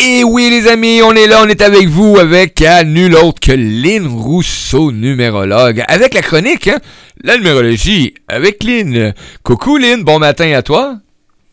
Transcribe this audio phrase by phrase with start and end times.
[0.00, 3.40] Et oui, les amis, on est là, on est avec vous, avec à nul autre
[3.40, 6.78] que Lynn Rousseau, numérologue, avec la chronique, hein,
[7.24, 9.12] la numérologie, avec Lynn.
[9.42, 10.98] Coucou Lynn, bon matin à toi.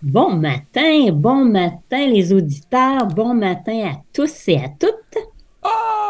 [0.04, 5.24] Bon matin, bon matin les auditeurs, bon matin à tous et à toutes.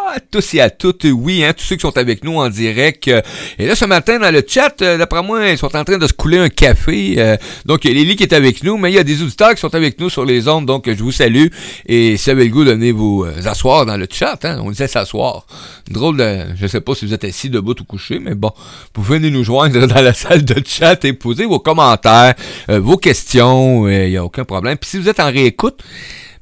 [0.08, 3.08] À tous et à toutes, oui, hein, tous ceux qui sont avec nous en direct.
[3.08, 3.22] Euh,
[3.58, 6.06] et là, ce matin, dans le chat, euh, d'après moi, ils sont en train de
[6.06, 7.16] se couler un café.
[7.18, 9.24] Euh, donc, il y a Lily qui est avec nous, mais il y a des
[9.24, 11.48] auditeurs qui sont avec nous sur les ondes, donc je vous salue.
[11.88, 14.70] Et si vous avez le goût de venir vous asseoir dans le chat, hein, on
[14.70, 15.48] disait s'asseoir.
[15.90, 16.40] Drôle de...
[16.56, 18.52] Je sais pas si vous êtes assis, debout ou couché, mais bon,
[18.94, 22.36] vous venez nous joindre dans la salle de chat et poser vos commentaires,
[22.68, 24.78] vos questions, il n'y a aucun problème.
[24.78, 25.82] Puis si vous êtes en réécoute,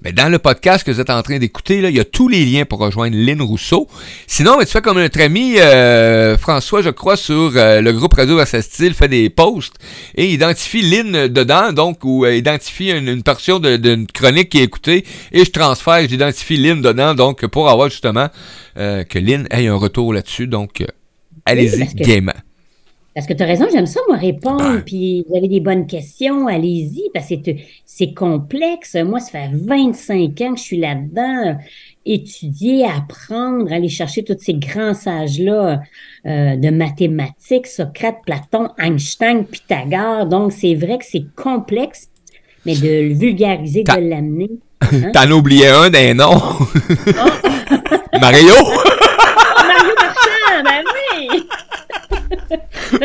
[0.04, 2.44] mais dans le podcast que vous êtes en train d'écouter, il y a tous les
[2.44, 3.88] liens pour rejoindre Lynn Rousseau.
[4.28, 8.44] Sinon, tu fais comme notre ami euh, François, je crois, sur euh, le groupe Radio
[8.46, 9.76] style, fait des posts
[10.16, 15.06] et identifie Lynn dedans, donc, ou euh, identifie une, portion d'une chronique qui est écoutée,
[15.32, 18.28] et je transfère, j'identifie Lynn dedans, donc, pour avoir justement
[18.76, 20.48] que Lynn ait un retour là-dessus.
[20.48, 20.84] Donc,
[21.46, 22.34] allez-y, gaiement.
[23.16, 24.82] Parce que tu as raison, j'aime ça, moi, répondre.
[24.86, 27.52] Puis vous avez des bonnes questions, allez-y, parce que
[27.86, 28.96] c'est complexe.
[28.96, 31.58] Moi, ça fait 25 ans que je suis là-dedans,
[32.06, 35.82] étudier, apprendre, aller chercher tous ces grands sages-là
[36.26, 40.26] euh, de mathématiques, Socrate, Platon, Einstein, Pythagore.
[40.26, 42.10] Donc, c'est vrai que c'est complexe,
[42.66, 44.50] mais de le vulgariser, de l'amener.
[44.82, 45.12] Hein?
[45.14, 46.32] T'en oubliais un des noms?
[48.20, 48.54] Mario!
[49.64, 50.84] Mario Marchand, ben
[51.20, 51.48] oui!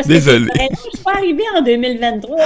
[0.05, 0.47] Désolé.
[0.71, 2.37] je suis pas arrivée en 2023.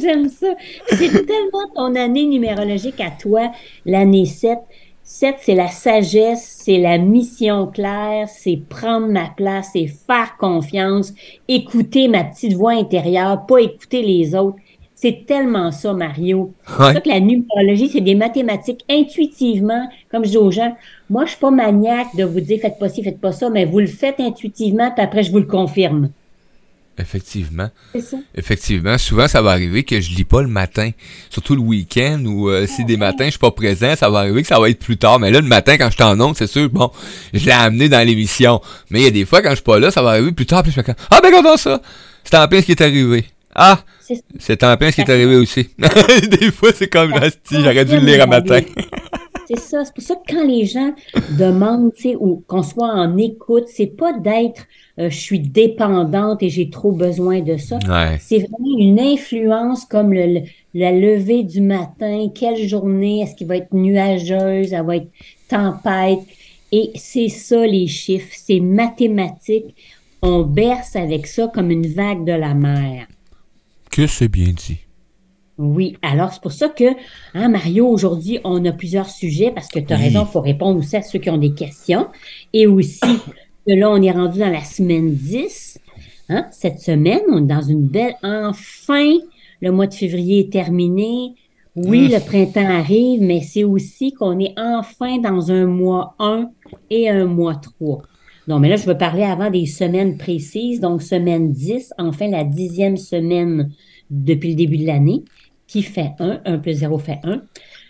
[0.00, 0.54] J'aime ça.
[0.88, 3.52] C'est tellement ton année numérologique à toi,
[3.84, 4.58] l'année 7.
[5.04, 11.12] 7, c'est la sagesse, c'est la mission claire, c'est prendre ma place, c'est faire confiance,
[11.48, 14.56] écouter ma petite voix intérieure, pas écouter les autres.
[15.02, 16.54] C'est tellement ça, Mario.
[16.64, 20.76] C'est ça que la numérologie, c'est des mathématiques intuitivement, comme je dis aux gens.
[21.10, 23.64] Moi, je suis pas maniaque de vous dire faites pas ci, faites pas ça, mais
[23.64, 26.10] vous le faites intuitivement, puis après, je vous le confirme.
[26.96, 27.68] Effectivement.
[27.98, 28.16] Ça.
[28.36, 28.96] Effectivement.
[28.96, 30.90] Souvent, ça va arriver que je lis pas le matin.
[31.30, 34.42] Surtout le week-end ou euh, si des matins je suis pas présent, ça va arriver
[34.42, 35.18] que ça va être plus tard.
[35.18, 36.92] Mais là, le matin, quand je suis en onde, c'est sûr, bon,
[37.34, 38.60] je l'ai amené dans l'émission.
[38.90, 40.46] Mais il y a des fois, quand je suis pas là, ça va arriver plus
[40.46, 41.82] tard, puis je me dis, ah ben, regardons ça!
[42.22, 43.24] C'est en plein ce qui est arrivé.
[43.54, 43.84] Ah!
[44.38, 45.68] C'est en plein ce qui est arrivé aussi.
[46.40, 47.12] Des fois, c'est comme
[47.50, 48.60] j'aurais dû le lire à matin.
[49.46, 49.84] c'est ça.
[49.84, 50.94] C'est pour ça que quand les gens
[51.38, 54.66] demandent, tu sais, ou qu'on soit en écoute, c'est pas d'être
[54.98, 57.78] euh, je suis dépendante et j'ai trop besoin de ça.
[58.20, 60.42] C'est vraiment une influence comme le,
[60.74, 65.10] la levée du matin, quelle journée, est-ce qu'il va être nuageuse, elle va être
[65.48, 66.20] tempête.
[66.72, 69.74] Et c'est ça les chiffres, c'est mathématique.
[70.20, 73.06] On berce avec ça comme une vague de la mer
[73.92, 74.78] que c'est bien dit.
[75.58, 76.84] Oui, alors c'est pour ça que,
[77.34, 80.78] hein, Mario, aujourd'hui, on a plusieurs sujets parce que tu as raison, il faut répondre
[80.78, 82.08] aussi à ceux qui ont des questions.
[82.52, 83.00] Et aussi,
[83.66, 85.78] que là, on est rendu dans la semaine 10.
[86.30, 88.16] Hein, cette semaine, on est dans une belle.
[88.22, 89.18] Enfin,
[89.60, 91.34] le mois de février est terminé.
[91.76, 96.50] Oui, le printemps arrive, mais c'est aussi qu'on est enfin dans un mois 1
[96.90, 98.02] et un mois 3.
[98.48, 100.80] Non, mais là, je veux parler avant des semaines précises.
[100.80, 103.70] Donc, semaine 10, enfin la dixième semaine
[104.10, 105.22] depuis le début de l'année,
[105.66, 106.40] qui fait 1.
[106.44, 107.42] 1 plus 0 fait 1.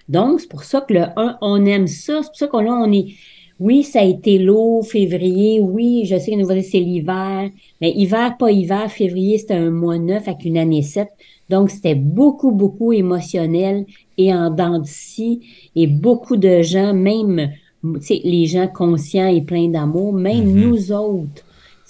[0.09, 2.21] Donc, c'est pour ça que le 1, on aime ça.
[2.23, 3.15] C'est pour ça que là, on est...
[3.61, 5.61] Oui, ça a été lourd, février.
[5.61, 7.49] Oui, je sais que nous c'est l'hiver.
[7.81, 8.91] Mais hiver, pas hiver.
[8.91, 11.09] Février, c'était un mois neuf avec une année 7.
[11.49, 13.87] Donc, c'était beaucoup, beaucoup émotionnel
[14.19, 15.41] et en dents de scie.
[15.77, 20.69] Et beaucoup de gens, même les gens conscients et pleins d'amour, même mm-hmm.
[20.69, 21.44] nous autres,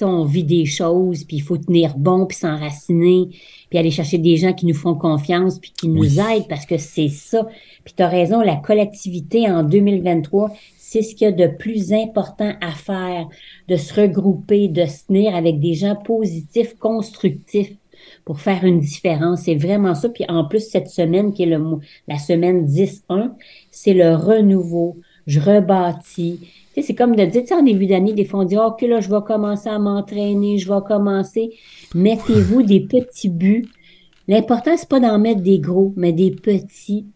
[0.04, 3.28] on vit des choses, puis il faut tenir bon, puis s'enraciner,
[3.70, 6.78] puis aller chercher des gens qui nous font confiance, puis qui nous aident, parce que
[6.78, 7.46] c'est ça.
[7.84, 11.92] Puis tu as raison, la collectivité en 2023, c'est ce qu'il y a de plus
[11.92, 13.28] important à faire,
[13.68, 17.72] de se regrouper, de se tenir avec des gens positifs, constructifs
[18.24, 19.42] pour faire une différence.
[19.42, 20.08] C'est vraiment ça.
[20.08, 21.62] Puis en plus, cette semaine, qui est le,
[22.08, 23.32] la semaine 10-1,
[23.70, 26.40] c'est le renouveau, je rebâtis.
[26.80, 29.20] C'est comme de dire, en début d'année, des fois, on dit, OK, là, je vais
[29.26, 31.50] commencer à m'entraîner, je vais commencer.
[31.94, 33.68] Mettez-vous des petits buts.
[34.28, 37.06] L'important, c'est pas d'en mettre des gros, mais des petits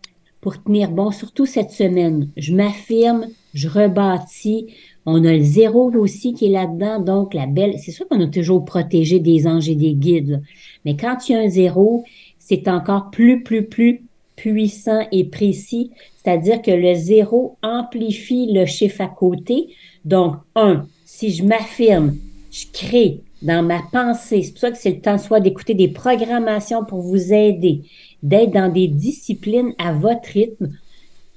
[0.40, 2.30] pour tenir bon, surtout cette semaine.
[2.36, 4.66] Je m'affirme, je rebâtis.
[5.04, 7.74] On a le zéro aussi qui est là-dedans, donc la belle.
[7.78, 10.42] C'est sûr qu'on a toujours protégé des anges et des guides,
[10.84, 12.04] mais quand il y a un zéro,
[12.38, 14.04] c'est encore plus, plus, plus
[14.36, 15.90] puissant et précis,
[16.26, 19.68] c'est-à-dire que le zéro amplifie le chiffre à côté.
[20.04, 22.16] Donc, un, si je m'affirme,
[22.50, 24.42] je crée, dans ma pensée.
[24.42, 27.82] C'est pour ça que c'est le temps soit d'écouter des programmations pour vous aider,
[28.24, 30.70] d'être dans des disciplines à votre rythme.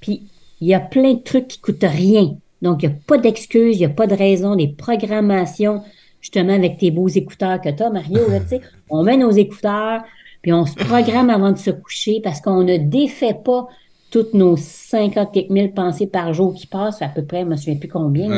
[0.00, 0.24] Puis,
[0.60, 2.36] il y a plein de trucs qui coûtent rien.
[2.60, 5.82] Donc, il n'y a pas d'excuses, il n'y a pas de raison, des programmations,
[6.20, 10.02] justement, avec tes beaux écouteurs que tu as, Mario, sais, on met nos écouteurs,
[10.42, 13.68] puis on se programme avant de se coucher parce qu'on ne défait pas
[14.10, 17.50] toutes nos 50 quelques mille pensées par jour qui passent, à peu près, je ne
[17.50, 18.28] me souviens plus combien.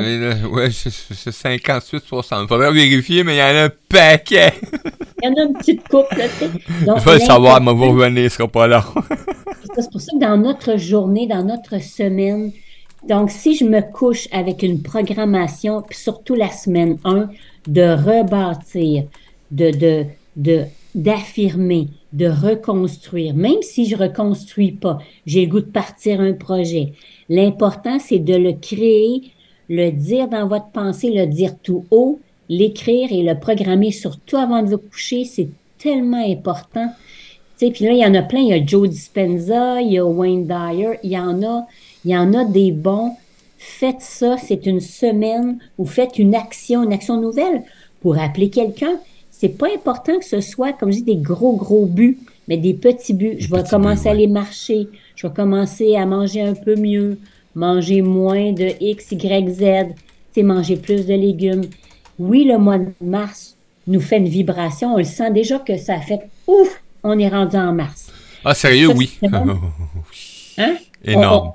[0.51, 2.43] Oui, c'est 58, 60.
[2.43, 4.53] Il faudrait vérifier, mais il y en a un paquet.
[5.23, 6.51] il y en a une petite coupe, là, tu sais.
[6.81, 8.85] Je vais le savoir, mais vous revenir, ce sera pas là.
[9.77, 12.53] c'est pour ça que dans notre journée, dans notre semaine,
[13.09, 17.29] donc si je me couche avec une programmation, puis surtout la semaine 1,
[17.67, 19.05] de rebâtir,
[19.51, 20.05] de, de,
[20.37, 20.65] de
[20.95, 26.93] d'affirmer, de reconstruire, même si je reconstruis pas, j'ai le goût de partir un projet.
[27.29, 29.33] L'important, c'est de le créer,
[29.69, 34.63] le dire dans votre pensée, le dire tout haut, l'écrire et le programmer surtout avant
[34.63, 35.25] de vous coucher.
[35.25, 35.49] C'est
[35.79, 36.89] tellement important.
[37.71, 38.41] Puis là, il y en a plein.
[38.41, 41.67] Il y a Joe Dispenza, il y a Wayne Dyer, il y en a,
[42.05, 43.13] il y en a des bons.
[43.59, 47.63] Faites ça, c'est une semaine ou faites une action, une action nouvelle
[48.01, 48.99] pour appeler quelqu'un
[49.43, 52.17] c'est pas important que ce soit, comme je dis, des gros, gros buts,
[52.47, 53.35] mais des petits buts.
[53.41, 54.87] je vais commencer à aller marcher.
[55.17, 57.19] Je vais commencer à manger un peu mieux,
[57.57, 59.95] manger moins de X, Y, Z,
[60.33, 61.63] c'est manger plus de légumes.
[62.21, 63.57] Oui, le mois de mars
[63.89, 64.95] nous fait une vibration.
[64.95, 68.13] On le sent déjà que ça fait ouf, on est rendu en mars.
[68.45, 69.19] Ah, sérieux, oui.
[70.57, 70.77] hein?
[71.05, 71.51] Énorme.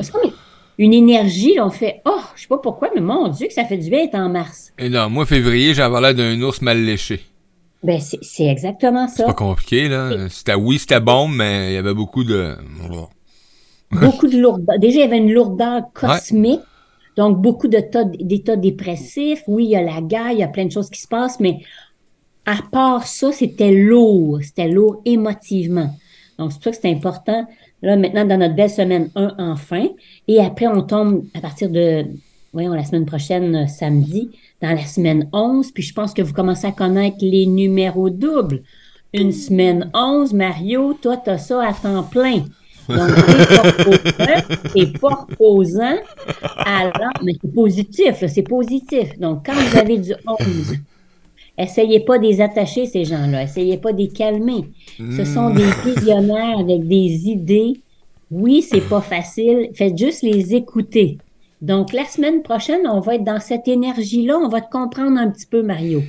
[0.77, 3.77] une énergie, on fait Oh, je sais pas pourquoi, mais mon Dieu, que ça fait
[3.77, 4.73] du bien d'être en mars.
[4.77, 5.13] Énorme.
[5.13, 7.21] Moi, février, j'avais l'air d'un ours mal léché.
[7.83, 9.17] Ben, c'est exactement ça.
[9.17, 10.29] C'est pas compliqué, là.
[10.29, 12.55] C'était, oui, c'était bon, mais il y avait beaucoup de.
[13.91, 14.79] beaucoup de lourdeur.
[14.79, 16.61] Déjà, il y avait une lourdeur cosmique.
[17.15, 19.43] Donc, beaucoup d'états dépressifs.
[19.47, 21.39] Oui, il y a la guerre, il y a plein de choses qui se passent,
[21.39, 21.59] mais
[22.45, 24.39] à part ça, c'était lourd.
[24.41, 25.95] C'était lourd émotivement.
[26.37, 27.47] Donc, c'est pour ça que c'est important.
[27.81, 29.87] Là, maintenant, dans notre belle semaine 1, enfin.
[30.27, 32.05] Et après, on tombe à partir de,
[32.53, 34.29] voyons, la semaine prochaine, samedi,
[34.61, 38.63] dans la semaine 11, puis je pense que vous commencez à connaître les numéros doubles.
[39.13, 42.43] Une semaine 11, Mario, toi, tu as ça à temps plein.
[42.89, 43.09] Donc,
[44.75, 45.97] et pas reposant,
[46.65, 49.17] alors, mais c'est positif, c'est positif.
[49.19, 50.75] Donc, quand vous avez du 11,
[51.57, 53.43] essayez pas de les attacher, ces gens-là.
[53.43, 54.69] Essayez pas de les calmer.
[54.97, 55.81] Ce sont des hmm.
[55.85, 57.81] visionnaires avec des idées.
[58.31, 59.69] Oui, c'est pas facile.
[59.73, 61.17] Faites juste les écouter.
[61.61, 64.37] Donc, la semaine prochaine, on va être dans cette énergie-là.
[64.37, 66.03] On va te comprendre un petit peu, Mario.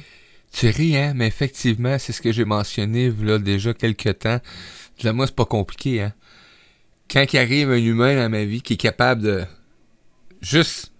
[0.52, 1.12] Tu ris, hein?
[1.14, 4.40] Mais effectivement, c'est ce que j'ai mentionné là, déjà quelques temps.
[5.02, 6.12] Là, moi, c'est pas compliqué, hein?
[7.10, 9.44] Quand il arrive un humain dans ma vie qui est capable de
[10.42, 10.92] juste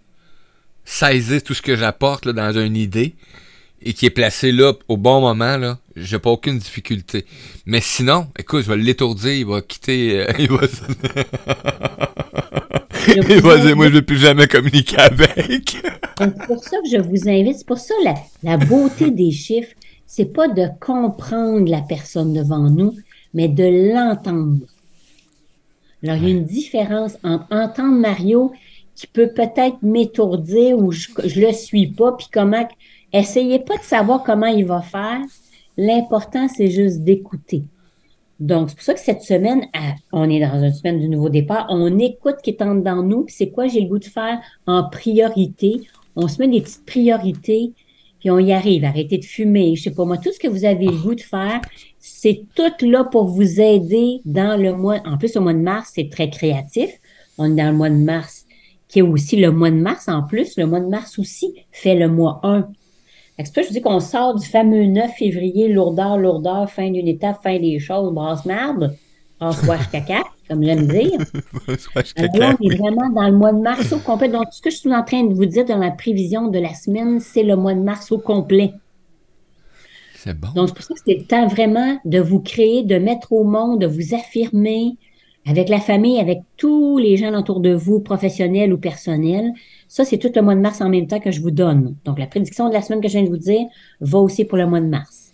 [0.85, 3.15] saisir tout ce que j'apporte dans une idée
[3.83, 7.27] et qui est placé là au bon moment, là, j'ai pas aucune difficulté.
[7.67, 10.27] Mais sinon, écoute, je vais l'étourdir, il va quitter.
[10.27, 10.67] Euh, il va...
[13.41, 15.79] Vas-y, moi, je ne veux plus jamais communiquer avec.
[16.19, 17.59] c'est pour ça que je vous invite.
[17.59, 19.73] C'est pour ça la, la beauté des chiffres,
[20.07, 22.95] c'est pas de comprendre la personne devant nous,
[23.33, 24.59] mais de l'entendre.
[26.03, 28.53] Alors, il y a une différence entre entendre Mario
[28.95, 32.69] qui peut peut-être m'étourdir ou je, ne le suis pas, puis comment.
[33.13, 35.21] Essayez pas de savoir comment il va faire.
[35.77, 37.63] L'important, c'est juste d'écouter.
[38.41, 39.67] Donc, c'est pour ça que cette semaine,
[40.13, 43.25] on est dans une semaine du nouveau départ, on écoute qui est en dedans nous,
[43.25, 45.81] puis c'est quoi j'ai le goût de faire en priorité.
[46.15, 47.73] On se met des petites priorités,
[48.21, 48.85] puis on y arrive.
[48.85, 51.21] Arrêtez de fumer, je sais pas moi, tout ce que vous avez le goût de
[51.21, 51.61] faire,
[51.99, 55.01] c'est tout là pour vous aider dans le mois.
[55.05, 56.91] En plus, au mois de mars, c'est très créatif.
[57.39, 58.47] On est dans le mois de mars,
[58.89, 60.57] qui est aussi le mois de mars en plus.
[60.57, 62.69] Le mois de mars aussi fait le mois 1
[63.45, 67.07] c'est pour je vous dis qu'on sort du fameux 9 février, lourdeur, lourdeur, fin d'une
[67.07, 68.97] étape, fin des choses, brasse marde,
[69.39, 71.19] brasse wash caca, comme j'aime dire.
[72.17, 74.29] Alors là, on est vraiment dans le mois de mars au complet.
[74.29, 76.75] Donc, ce que je suis en train de vous dire dans la prévision de la
[76.75, 78.73] semaine, c'est le mois de mars au complet.
[80.17, 80.49] C'est bon.
[80.57, 83.45] Donc, c'est pour ça que c'est le temps vraiment de vous créer, de mettre au
[83.45, 84.97] monde, de vous affirmer
[85.49, 89.53] avec la famille, avec tous les gens autour de vous, professionnels ou personnels.
[89.89, 91.97] Ça, c'est tout le mois de mars en même temps que je vous donne.
[92.05, 93.67] Donc, la prédiction de la semaine que je viens de vous dire
[94.01, 95.33] va aussi pour le mois de mars.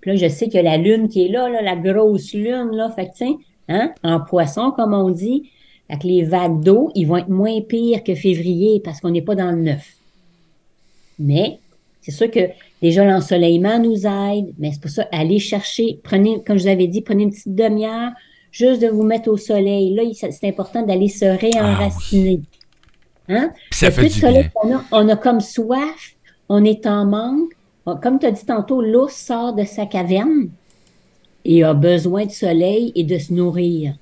[0.00, 3.06] Puis là, je sais que la lune qui est là, la grosse lune, là, fait
[3.06, 3.24] que,
[3.70, 5.50] hein, en poisson, comme on dit,
[5.88, 9.34] avec les vagues d'eau, ils vont être moins pires que février parce qu'on n'est pas
[9.34, 9.94] dans le neuf.
[11.18, 11.58] Mais,
[12.02, 12.50] c'est sûr que
[12.82, 16.86] déjà l'ensoleillement nous aide, mais c'est pour ça, allez chercher, prenez, comme je vous avais
[16.86, 18.10] dit, prenez une petite demi-heure,
[18.54, 19.92] juste de vous mettre au soleil.
[19.94, 22.40] Là, c'est important d'aller se réenraciner.
[23.28, 23.50] Hein?
[23.72, 24.24] Ça fait du
[24.62, 26.14] On, a, on a comme soif,
[26.48, 27.50] on est en manque.
[28.00, 30.50] comme tu as dit tantôt, l'ours sort de sa caverne
[31.44, 33.94] et a besoin de soleil et de se nourrir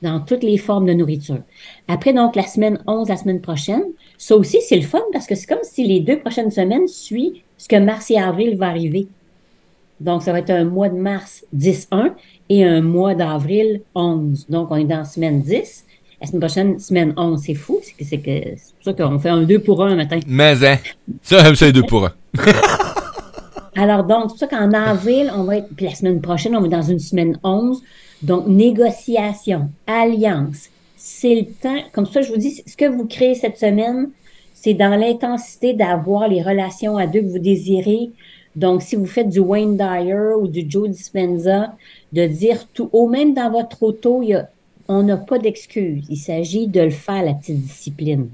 [0.00, 1.42] dans toutes les formes de nourriture.
[1.86, 3.84] Après, donc, la semaine 11, la semaine prochaine,
[4.16, 7.42] ça aussi, c'est le fun parce que c'est comme si les deux prochaines semaines suivent
[7.58, 9.08] ce que mars et avril va arriver.
[10.00, 12.12] Donc, ça va être un mois de mars 10-1
[12.48, 14.46] et un mois d'avril 11.
[14.48, 15.84] Donc, on est dans la semaine 10.
[16.20, 17.80] La semaine prochaine, semaine 11, c'est fou.
[17.82, 20.18] C'est que c'est pour ça qu'on fait un 2 pour 1 un matin.
[20.26, 20.78] Mais, hein,
[21.22, 22.12] ça, c'est 2 pour 1.
[23.76, 26.60] Alors, donc, c'est pour ça qu'en avril, on va être, puis la semaine prochaine, on
[26.60, 27.82] va être dans une semaine 11.
[28.22, 31.82] Donc, négociation, alliance, c'est le temps.
[31.92, 34.08] Comme ça, je vous dis, ce que vous créez cette semaine,
[34.54, 38.10] c'est dans l'intensité d'avoir les relations à deux que vous désirez.
[38.56, 41.74] Donc, si vous faites du Wayne Dyer ou du Joe Dispenza,
[42.12, 44.48] de dire tout, au même dans votre auto, il y a,
[44.88, 46.04] on n'a pas d'excuse.
[46.08, 48.28] Il s'agit de le faire, la petite discipline.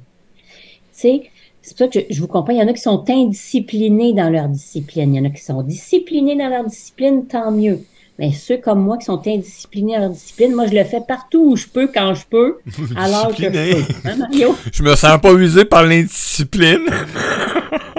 [0.94, 1.22] Tu sais,
[1.60, 2.52] c'est pour ça que je, je, vous comprends.
[2.52, 5.14] Il y en a qui sont indisciplinés dans leur discipline.
[5.14, 7.80] Il y en a qui sont disciplinés dans leur discipline, tant mieux.
[8.18, 11.52] Mais ceux comme moi qui sont indisciplinés dans leur discipline, moi, je le fais partout
[11.52, 12.58] où je peux, quand je peux,
[12.96, 14.08] alors que je peux.
[14.08, 14.54] Hein, Mario?
[14.72, 16.86] Je me sens pas usé par l'indiscipline.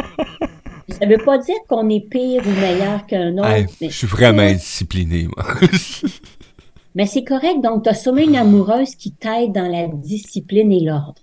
[1.00, 3.48] Ça veut pas dire qu'on est pire ou meilleur qu'un autre.
[3.48, 5.46] Hey, je suis vraiment indiscipliné, moi.
[6.96, 7.62] mais c'est correct.
[7.62, 11.22] Donc, tu as sûrement une amoureuse qui t'aide dans la discipline et l'ordre.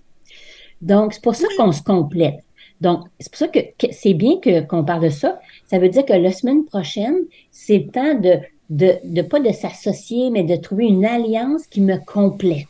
[0.80, 2.44] Donc, c'est pour ça qu'on se complète.
[2.80, 5.38] Donc, c'est pour ça que, que c'est bien que, qu'on parle de ça.
[5.66, 7.16] Ça veut dire que la semaine prochaine,
[7.50, 11.80] c'est le temps de de, de pas de s'associer, mais de trouver une alliance qui
[11.80, 12.68] me complète.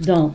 [0.00, 0.32] Donc,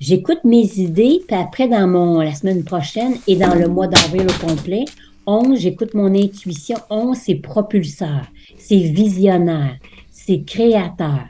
[0.00, 4.22] j'écoute mes idées, puis après, dans mon, la semaine prochaine et dans le mois d'avril
[4.22, 4.86] au complet,
[5.26, 6.76] 11, j'écoute mon intuition.
[6.90, 8.26] 11, c'est propulseur,
[8.56, 9.76] c'est visionnaire,
[10.10, 11.26] c'est créateur.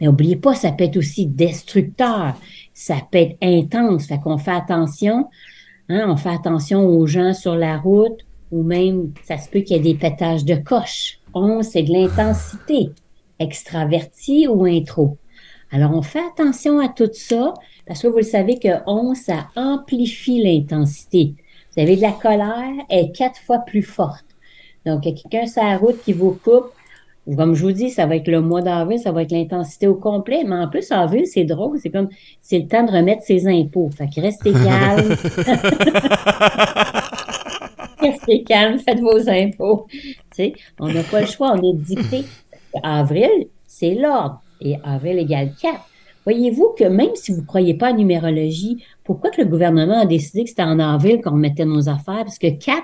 [0.00, 2.34] Mais n'oubliez pas, ça peut être aussi destructeur,
[2.74, 4.06] ça peut être intense.
[4.06, 5.28] Fait qu'on fait attention,
[5.88, 9.76] hein, on fait attention aux gens sur la route, ou même, ça se peut qu'il
[9.76, 11.18] y ait des pétages de coche.
[11.34, 12.90] 11, c'est de l'intensité,
[13.38, 15.18] extraverti ou intro.
[15.70, 17.52] Alors, on fait attention à tout ça
[17.86, 21.34] parce que vous le savez que 11, ça amplifie l'intensité.
[21.78, 24.24] Vous avez de la colère, elle est quatre fois plus forte.
[24.84, 26.72] Donc, il y a quelqu'un sur la route qui vous coupe.
[27.36, 29.94] Comme je vous dis, ça va être le mois d'avril, ça va être l'intensité au
[29.94, 30.42] complet.
[30.44, 31.78] Mais en plus, avril, c'est drôle.
[31.80, 32.08] C'est comme,
[32.40, 33.90] c'est le temps de remettre ses impôts.
[33.96, 35.14] Fait que restez calme.
[38.00, 39.86] restez calme, faites vos impôts.
[40.80, 42.24] On n'a pas le choix, on est dicté.
[42.82, 44.42] Avril, c'est l'ordre.
[44.60, 45.78] Et avril égale 4.
[46.28, 50.02] Voyez-vous que même si vous ne croyez pas à la numérologie, pourquoi que le gouvernement
[50.02, 52.24] a décidé que c'était en avril qu'on mettait nos affaires?
[52.26, 52.82] Parce que 4,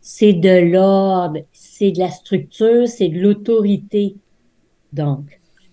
[0.00, 4.16] c'est de l'ordre, c'est de la structure, c'est de l'autorité.
[4.92, 5.20] Donc,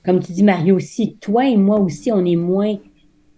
[0.05, 2.75] comme tu dis, Mario aussi, toi et moi aussi, on est moins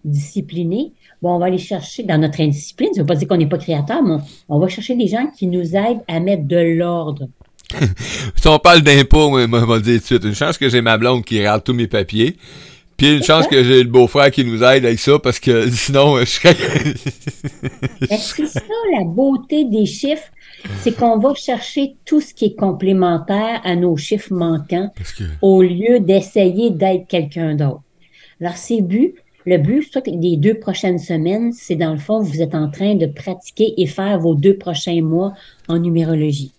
[0.04, 0.92] disciplinés.
[1.22, 3.48] Bon, on va aller chercher dans notre indiscipline, ça ne veut pas dire qu'on n'est
[3.48, 4.18] pas créateur, mais
[4.50, 7.30] on va chercher des gens qui nous aident à mettre de l'ordre
[8.36, 10.98] si on parle d'impôts, on va dire tout de suite, une chance que j'ai ma
[10.98, 12.36] blonde qui regarde tous mes papiers.
[13.02, 16.20] Puis une chance que j'ai le beau-frère qui nous aide avec ça, parce que sinon,
[16.20, 16.54] je serais...
[18.08, 18.62] c'est ça,
[18.96, 20.30] la beauté des chiffres,
[20.82, 24.94] c'est qu'on va chercher tout ce qui est complémentaire à nos chiffres manquants,
[25.42, 27.82] au lieu d'essayer d'être quelqu'un d'autre?
[28.40, 29.16] Alors, c'est but,
[29.48, 33.08] le but, des deux prochaines semaines, c'est dans le fond, vous êtes en train de
[33.08, 35.34] pratiquer et faire vos deux prochains mois
[35.68, 36.52] en numérologie.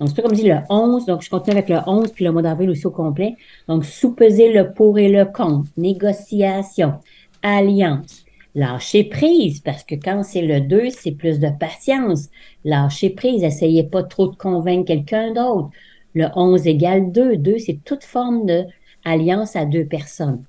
[0.00, 1.06] Donc, c'est comme dit le 11.
[1.06, 3.36] Donc, je continue avec le 11 puis le mois d'avril aussi au complet.
[3.66, 6.94] Donc, sous-peser le pour et le contre, négociation,
[7.42, 8.24] alliance,
[8.54, 12.28] lâcher prise, parce que quand c'est le 2, c'est plus de patience.
[12.64, 15.70] Lâcher prise, essayez pas trop de convaincre quelqu'un d'autre.
[16.14, 17.36] Le 11 égale 2.
[17.36, 18.64] 2, c'est toute forme de
[19.04, 20.44] alliance à deux personnes.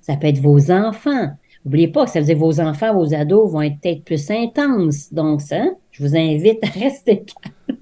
[0.00, 1.30] Ça peut être vos enfants.
[1.64, 5.12] N'oubliez pas que ça veut dire vos enfants, vos ados vont être peut-être plus intenses.
[5.12, 7.78] Donc, ça, je vous invite à rester calme.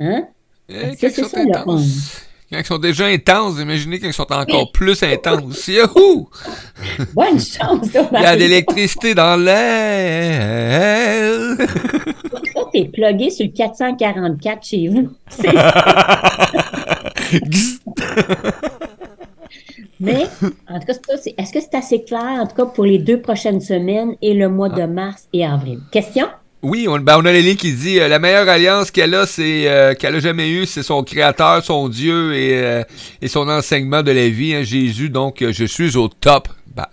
[0.00, 0.24] Hein?
[0.68, 5.00] Eh, quand, ils sont intenses, quand ils sont déjà intenses, imaginez qu'ils sont encore plus
[5.02, 5.68] intenses.
[5.68, 6.30] Yahoo!
[7.12, 11.56] Bonne chance, Il y a de l'électricité dans l'air.
[11.58, 11.66] Ça,
[12.72, 15.10] t'es plugué sur le 444 chez vous.
[20.00, 20.26] Mais,
[20.66, 20.94] en tout cas,
[21.36, 24.48] est-ce que c'est assez clair, en tout cas, pour les deux prochaines semaines et le
[24.48, 25.80] mois de mars et avril?
[25.92, 26.26] Question?
[26.62, 29.66] Oui, on, ben on a Lélie qui dit euh, la meilleure alliance qu'elle a, c'est
[29.66, 32.82] euh, qu'elle a jamais eue, c'est son Créateur, son Dieu et, euh,
[33.28, 35.08] son enseignement de la vie, hein, Jésus.
[35.08, 36.48] Donc, je suis au top.
[36.66, 36.86] Ben,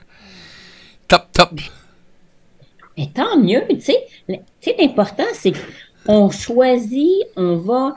[1.10, 1.50] top, top.
[2.98, 4.08] Mais tant mieux, tu sais.
[4.80, 5.52] L'important, c'est
[6.06, 7.96] qu'on choisit, on va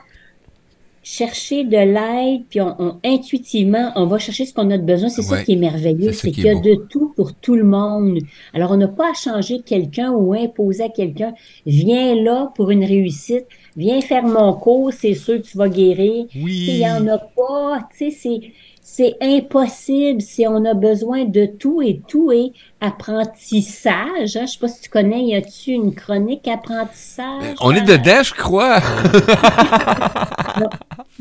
[1.03, 5.09] chercher de l'aide, puis on, intuitivement, on va chercher ce qu'on a de besoin.
[5.09, 8.19] C'est ça qui est merveilleux, c'est qu'il y a de tout pour tout le monde.
[8.53, 11.33] Alors, on n'a pas à changer quelqu'un ou imposer à quelqu'un.
[11.65, 13.45] Viens là pour une réussite.
[13.75, 16.25] viens faire mon cours, c'est sûr que tu vas guérir.
[16.35, 16.65] Oui.
[16.67, 18.41] Il n'y en a pas, tu sais, c'est
[18.83, 23.85] c'est impossible si on a besoin de tout et tout est apprentissage.
[23.85, 24.25] Hein?
[24.25, 27.55] Je ne sais pas si tu connais, y a-tu une chronique apprentissage?
[27.61, 28.79] On est dedans, je crois.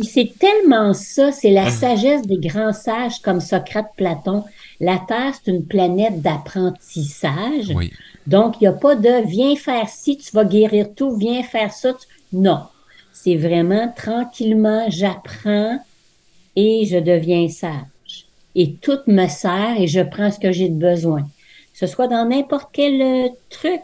[0.03, 4.45] c'est tellement ça, c'est la sagesse des grands sages comme Socrate, Platon.
[4.81, 7.73] La Terre, c'est une planète d'apprentissage.
[7.75, 7.93] Oui.
[8.27, 11.73] Donc, il n'y a pas de viens faire ci, tu vas guérir tout, viens faire
[11.73, 11.91] ça.
[12.33, 12.61] Non.
[13.13, 15.79] C'est vraiment tranquillement, j'apprends
[16.61, 18.27] et je deviens sage.
[18.55, 21.23] Et tout me sert et je prends ce que j'ai de besoin.
[21.23, 23.81] Que ce soit dans n'importe quel euh, truc.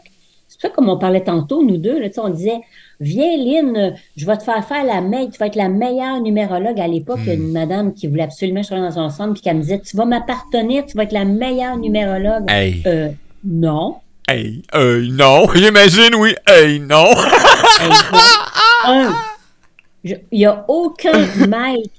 [0.47, 2.59] C'est ça comme on parlait tantôt, nous deux, là, on disait,
[2.99, 6.79] viens Lynn, je vais te faire faire la meilleure, tu vas être la meilleure numérologue.
[6.79, 9.41] À l'époque, il y a une madame qui voulait absolument que dans son centre, puis
[9.41, 12.49] qui me disait, tu vas m'appartenir, tu vas être la meilleure numérologue.
[12.49, 12.81] Hey.
[12.85, 13.09] Euh,
[13.43, 13.97] non.
[14.27, 16.35] Hey, euh, non, j'imagine, oui.
[16.47, 17.11] Hey, non.
[18.85, 19.13] un,
[20.07, 21.89] il n'y a aucun maître.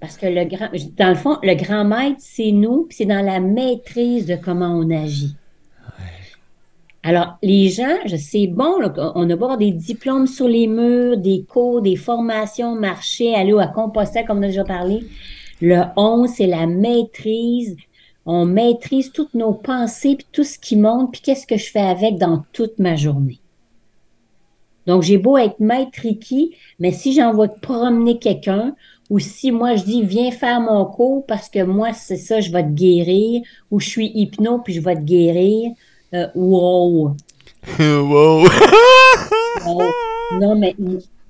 [0.00, 3.24] Parce que le grand, dans le fond, le grand maître, c'est nous, puis c'est dans
[3.24, 5.34] la maîtrise de comment on agit.
[7.02, 8.76] Alors, les gens, je sais, bon,
[9.14, 13.68] on a beau des diplômes sur les murs, des cours, des formations, marcher, aller à
[13.68, 15.04] Compostelle, comme on a déjà parlé.
[15.62, 17.76] Le 11, c'est la maîtrise.
[18.26, 21.80] On maîtrise toutes nos pensées, puis tout ce qui monte, puis qu'est-ce que je fais
[21.80, 23.40] avec dans toute ma journée.
[24.86, 28.74] Donc, j'ai beau être maître Ricky, mais si j'envoie promener quelqu'un,
[29.10, 32.50] ou si moi je dis viens faire mon cours parce que moi c'est ça, je
[32.50, 35.72] vais te guérir, ou je suis hypno puis je vais te guérir,
[36.14, 37.14] euh, wow.
[37.78, 38.46] wow.
[40.40, 40.76] Non, mais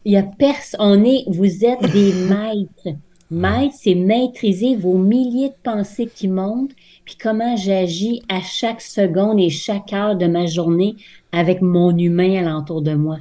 [0.04, 2.98] il y a personne, on est, vous êtes des maîtres.
[3.30, 6.72] Maître, c'est maîtriser vos milliers de pensées qui montent,
[7.04, 10.96] puis comment j'agis à chaque seconde et chaque heure de ma journée
[11.30, 13.18] avec mon humain alentour de moi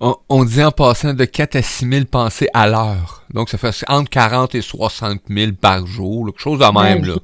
[0.00, 3.24] on, dit en passant de 4 à 6 000 pensées à l'heure.
[3.32, 7.04] Donc, ça fait entre 40 et 60 000 par jour, quelque chose de même.
[7.04, 7.16] là.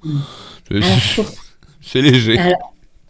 [1.80, 2.38] C'est léger.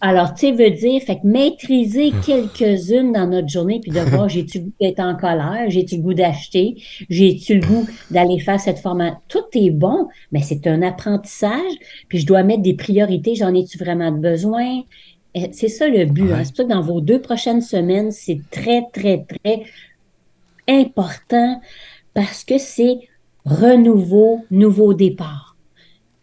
[0.07, 4.29] Alors, tu sais, veut dire, fait que maîtriser quelques-unes dans notre journée, puis de voir,
[4.29, 6.75] j'ai-tu le goût d'être en colère, j'ai-tu le goût d'acheter,
[7.09, 9.17] j'ai-tu le goût d'aller faire cette formation.
[9.29, 11.73] Tout est bon, mais c'est un apprentissage,
[12.09, 14.83] puis je dois mettre des priorités, j'en ai-tu vraiment besoin?
[15.35, 16.33] Eh, c'est ça le but.
[16.33, 16.45] Hein.
[16.45, 19.65] C'est pour ça que dans vos deux prochaines semaines, c'est très, très, très
[20.69, 21.61] important
[22.15, 23.01] parce que c'est
[23.45, 25.57] renouveau, nouveau départ.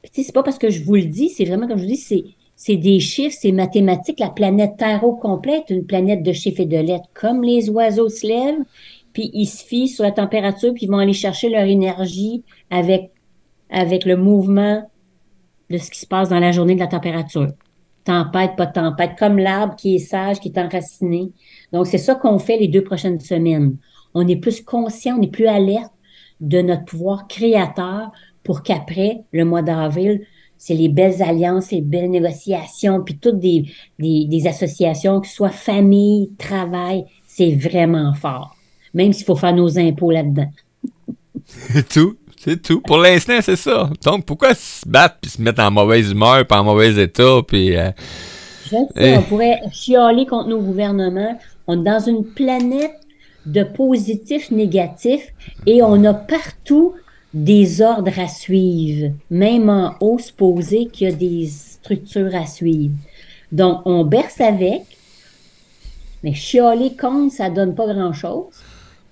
[0.02, 1.98] Puis, c'est pas parce que je vous le dis, c'est vraiment comme je vous dis,
[1.98, 2.24] c'est,
[2.56, 4.20] c'est des chiffres, c'est mathématique.
[4.20, 7.10] La planète Terre au complet est une planète de chiffres et de lettres.
[7.14, 8.64] Comme les oiseaux se lèvent,
[9.14, 13.12] puis ils se fient sur la température, puis ils vont aller chercher leur énergie avec,
[13.70, 14.90] avec le mouvement
[15.70, 17.48] de ce qui se passe dans la journée de la température
[18.04, 21.32] tempête, pas tempête, comme l'arbre qui est sage, qui est enraciné.
[21.72, 23.78] Donc, c'est ça qu'on fait les deux prochaines semaines.
[24.14, 25.94] On est plus conscient, on est plus alerte
[26.40, 28.12] de notre pouvoir créateur
[28.44, 30.22] pour qu'après, le mois d'avril,
[30.58, 33.66] c'est les belles alliances, les belles négociations, puis toutes des,
[33.98, 38.56] des, des associations, que ce soit famille, travail, c'est vraiment fort.
[38.94, 40.52] Même s'il faut faire nos impôts là-dedans.
[41.90, 42.18] Tout?
[42.44, 42.82] C'est tout.
[42.82, 43.88] Pour l'instant, c'est ça.
[44.04, 47.78] Donc, pourquoi se battre puis se mettre en mauvaise humeur puis en mauvais état puis...
[47.78, 47.92] Euh,
[48.64, 49.18] Je sais, eh.
[49.18, 51.38] on pourrait chialer contre nos gouvernements.
[51.68, 53.00] On est dans une planète
[53.46, 55.28] de positifs, négatifs
[55.68, 56.96] et on a partout
[57.32, 59.12] des ordres à suivre.
[59.30, 62.96] Même en haut, supposé qu'il y a des structures à suivre.
[63.52, 64.82] Donc, on berce avec,
[66.24, 68.48] mais chialer contre, ça donne pas grand-chose.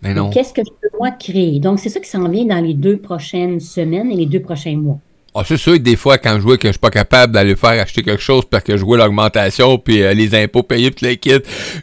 [0.02, 0.30] Mais non.
[0.30, 1.60] Qu'est-ce que je peux moi créer?
[1.60, 4.78] Donc, c'est ça qui s'en vient dans les deux prochaines semaines et les deux prochains
[4.78, 5.00] mois.
[5.36, 7.82] Ah, c'est sûr, des fois, quand je vois que je suis pas capable d'aller faire
[7.82, 11.18] acheter quelque chose parce que je vois l'augmentation puis euh, les impôts payés puis les
[11.18, 11.32] kits,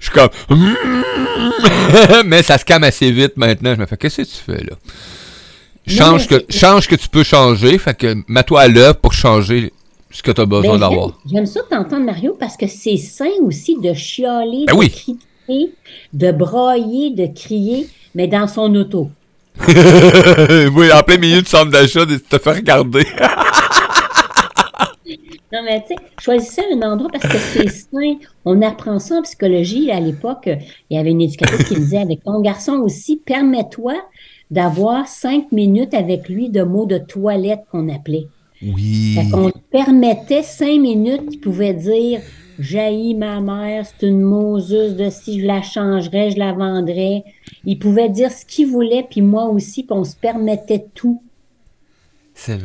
[0.00, 0.28] je suis comme
[2.26, 3.74] mais ça se calme assez vite maintenant.
[3.74, 4.76] Je me fais qu'est-ce que tu fais là?
[5.86, 9.72] Change que, change que tu peux changer, fait que mets-toi à l'œuvre pour changer
[10.10, 11.12] ce que tu as besoin ben, d'avoir.
[11.30, 14.90] J'aime ça t'entendre, Mario, parce que c'est sain aussi de chialer, ben de oui.
[14.90, 15.18] critiquer,
[16.12, 19.10] de broyer, de crier mais dans son auto.
[19.68, 23.04] oui, en plein milieu du centre d'achat, de te faire regarder.
[25.52, 28.16] non, mais tu sais, choisissez un endroit parce que c'est sain.
[28.44, 29.90] On apprend ça en psychologie.
[29.90, 33.94] À l'époque, il y avait une éducatrice qui me disait avec ton garçon aussi, permets-toi
[34.50, 38.28] d'avoir cinq minutes avec lui de mots de toilette qu'on appelait.
[38.62, 39.18] Oui.
[39.34, 42.20] On permettait cinq minutes, il pouvait dire
[42.58, 47.24] Jaillit ma mère, c'est une Moses de si je la changerais, je la vendrais.
[47.64, 51.22] Il pouvait dire ce qu'il voulait, puis moi aussi, qu'on se permettait tout.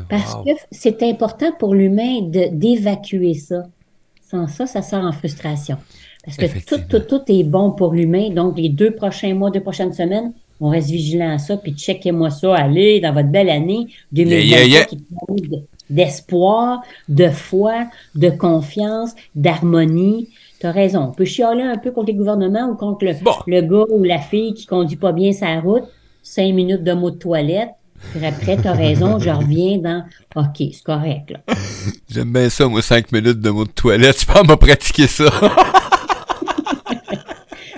[0.10, 3.68] Parce que c'est important pour l'humain d'évacuer ça.
[4.30, 5.78] Sans ça, ça sort en frustration.
[6.26, 8.30] Parce que tout, tout, tout est bon pour l'humain.
[8.30, 12.30] Donc, les deux prochains mois, deux prochaines semaines, on reste vigilant à ça, puis checkez-moi
[12.30, 14.98] ça, allez, dans votre belle année 2023 qui
[15.92, 20.30] d'espoir, de foi, de confiance, d'harmonie.
[20.60, 21.02] Tu as raison.
[21.02, 23.14] On peut chialer un peu contre les gouvernements ou contre le,
[23.48, 25.84] le gars ou la fille qui conduit pas bien sa route.
[26.24, 27.72] Cinq minutes de mot de toilette.
[28.14, 30.04] Puis après, tu as raison, je reviens dans
[30.36, 31.34] OK, c'est correct.
[32.10, 34.22] J'aime bien ça, moi, cinq minutes de mot de toilette.
[34.22, 35.26] Je pense m'a pratiquer ça.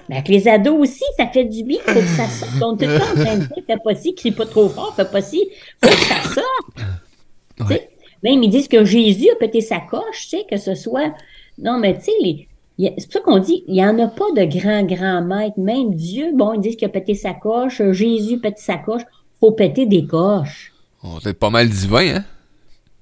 [0.10, 1.80] Mais avec les ados aussi, ça fait du bien.
[1.86, 2.52] Faut que ça sorte.
[2.62, 4.93] On tout le temps en train de dire, fais pas ci, crie pas trop fort,
[4.95, 5.43] fais pas ci.
[5.84, 7.69] Faut que ça sorte.
[7.69, 7.89] Ouais.
[8.24, 11.14] Même ils disent que Jésus a pété sa coche, tu sais, que ce soit.
[11.58, 12.48] Non, mais tu sais,
[12.80, 15.60] c'est pour ça qu'on dit, il n'y en a pas de grand, grand maître.
[15.60, 19.04] Même Dieu, bon, ils disent qu'il a pété sa coche, Jésus pète sa coche.
[19.40, 20.74] faut péter des coches.
[21.04, 22.24] On oh, pas mal divin, hein?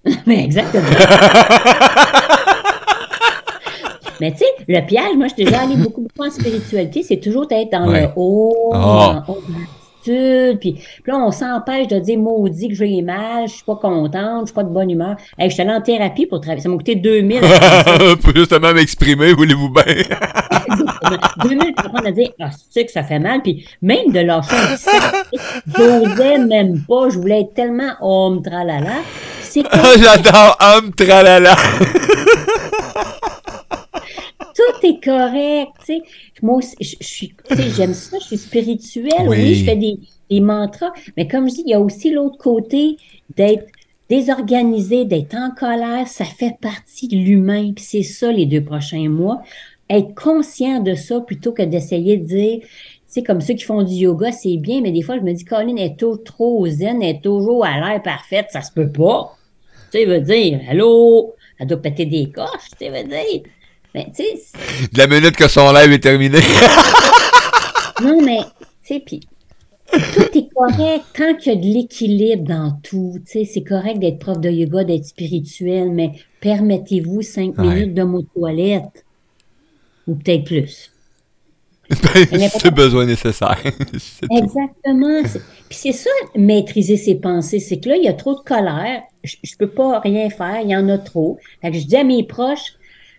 [0.26, 0.84] mais exactement.
[4.20, 7.20] Mais tu sais, le piège, moi, je suis déjà allé beaucoup, beaucoup en spiritualité, c'est
[7.20, 9.14] toujours être dans le haut, oh.
[10.08, 13.76] Dans puis, puis là, on s'empêche de dire maudit que j'ai mal, je suis pas
[13.76, 15.16] contente, je suis pas de bonne humeur.
[15.38, 16.62] Hey, je suis allée en thérapie pour travailler.
[16.62, 17.42] Ça m'a coûté 2000.
[18.22, 19.84] pour justement m'exprimer, voulez-vous bien?
[21.44, 23.42] 2000 pour apprendre à dire, ah, c'est que ça fait mal?
[23.42, 25.42] Puis même de lâcher un petit
[25.76, 29.00] j'osais même pas, je voulais être tellement homme tralala.
[29.42, 29.64] C'est
[30.02, 31.56] J'adore homme tralala
[34.62, 36.02] tout est correct, tu sais.
[36.42, 37.34] Moi aussi, je, suis,
[37.76, 41.64] j'aime ça, je suis spirituelle, oui, je fais des, des, mantras, mais comme je dis,
[41.66, 42.98] il y a aussi l'autre côté
[43.36, 43.68] d'être
[44.10, 49.10] désorganisé, d'être en colère, ça fait partie de l'humain, puis c'est ça les deux prochains
[49.10, 49.42] mois.
[49.90, 52.68] Être conscient de ça plutôt que d'essayer de dire, tu
[53.08, 55.46] sais, comme ceux qui font du yoga, c'est bien, mais des fois, je me dis,
[55.46, 59.38] Colin est trop, trop zen, elle est toujours à l'air parfaite, ça se peut pas.
[59.92, 63.44] Tu sais, veut dire, allô, elle doit péter des coches, tu sais, veut dire.
[63.94, 64.88] Mais, tu sais.
[64.92, 66.40] De la minute que son live est terminé.
[68.04, 68.40] non, mais,
[68.84, 69.22] tu sais, puis.
[69.92, 73.16] Tout est correct tant qu'il y a de l'équilibre dans tout.
[73.26, 78.04] Tu sais, c'est correct d'être prof de yoga, d'être spirituel, mais permettez-vous cinq minutes de
[78.04, 79.04] mot toilette.
[80.08, 80.92] Ou peut-être plus.
[82.32, 83.62] Ben, c'est besoin nécessaire.
[84.32, 85.24] Exactement.
[85.24, 87.60] Puis c'est ça, maîtriser ses pensées.
[87.60, 89.02] C'est que là, il y a trop de colère.
[89.24, 90.62] Je, ne peux pas rien faire.
[90.64, 91.38] Il y en a trop.
[91.62, 92.76] Fait que je dis à mes proches,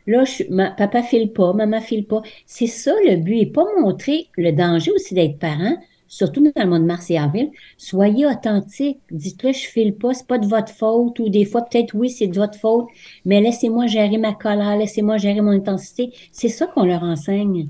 [0.07, 0.45] Là, je,
[0.77, 2.23] papa file pas, maman file pas.
[2.47, 5.77] C'est ça le but, et pas montrer le danger aussi d'être parent,
[6.09, 7.51] surtout dans le mois de mars et avril.
[7.79, 8.99] Soyez authentique.
[9.11, 12.27] Dites-le, je file pas, c'est pas de votre faute, ou des fois, peut-être, oui, c'est
[12.27, 12.87] de votre faute,
[13.25, 16.13] mais laissez-moi gérer ma colère, laissez-moi gérer mon intensité.
[16.33, 17.69] C'est ça qu'on leur enseigne.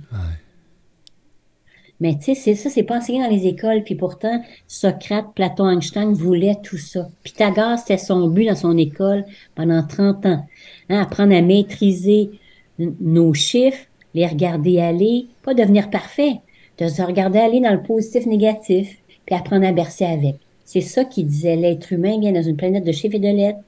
[2.02, 3.84] Mais tu sais, c'est ça, c'est pas enseigné dans les écoles.
[3.84, 7.08] Puis pourtant, Socrate, Platon, Einstein voulaient tout ça.
[7.22, 10.44] Pythagore, c'était son but dans son école pendant 30 ans.
[10.88, 12.30] Hein, apprendre à maîtriser
[12.78, 16.40] nos chiffres, les regarder aller, pas devenir parfait,
[16.78, 20.36] de se regarder aller dans le positif négatif, puis apprendre à bercer avec.
[20.64, 23.60] C'est ça qui disait l'être humain vient dans une planète de chiffres et de lettres.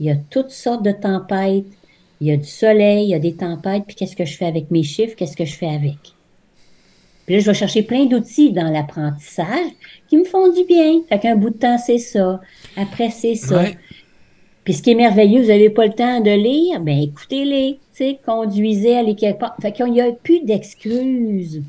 [0.00, 1.64] Il y a toutes sortes de tempêtes,
[2.20, 4.46] il y a du soleil, il y a des tempêtes, puis qu'est-ce que je fais
[4.46, 5.96] avec mes chiffres, qu'est-ce que je fais avec?
[7.26, 9.70] Puis là, je vais chercher plein d'outils dans l'apprentissage
[10.08, 11.02] qui me font du bien.
[11.08, 12.40] Fait qu'un bout de temps, c'est ça.
[12.76, 13.64] Après, c'est ça.
[14.64, 18.04] Puis ce qui est merveilleux, vous n'avez pas le temps de lire, ben écoutez-les, tu
[18.04, 19.56] sais, conduisez, allez quelque part.
[19.60, 21.62] Fait qu'il n'y a plus d'excuses.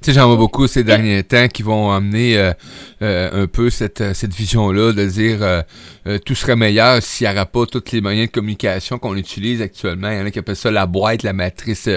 [0.00, 2.52] Tu sais, j'en vois beaucoup ces derniers temps qui vont amener euh,
[3.02, 5.64] euh, un peu cette, euh, cette vision-là de dire
[6.24, 10.08] tout serait meilleur s'il n'y avait pas tous les moyens de communication qu'on utilise actuellement.
[10.08, 11.88] Il y en a qui appellent ça la boîte, la matrice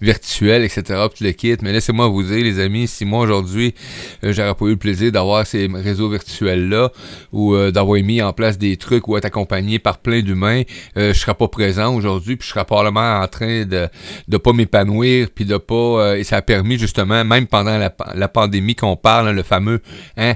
[0.00, 1.04] virtuelle, etc.
[1.14, 1.56] Puis le kit.
[1.60, 3.74] Mais laissez-moi vous dire, les amis, si moi aujourd'hui,
[4.22, 6.92] j'aurais pas eu le plaisir d'avoir ces réseaux virtuels-là
[7.32, 10.62] ou d'avoir mis en place des trucs ou être accompagné par plein d'humains,
[10.96, 13.88] je serais pas présent aujourd'hui, puis je serais probablement en train de
[14.28, 16.16] de pas m'épanouir, puis de pas...
[16.16, 19.80] et ça a permis justement même pendant la, pandémie qu'on parle, hein, le fameux
[20.16, 20.31] hein,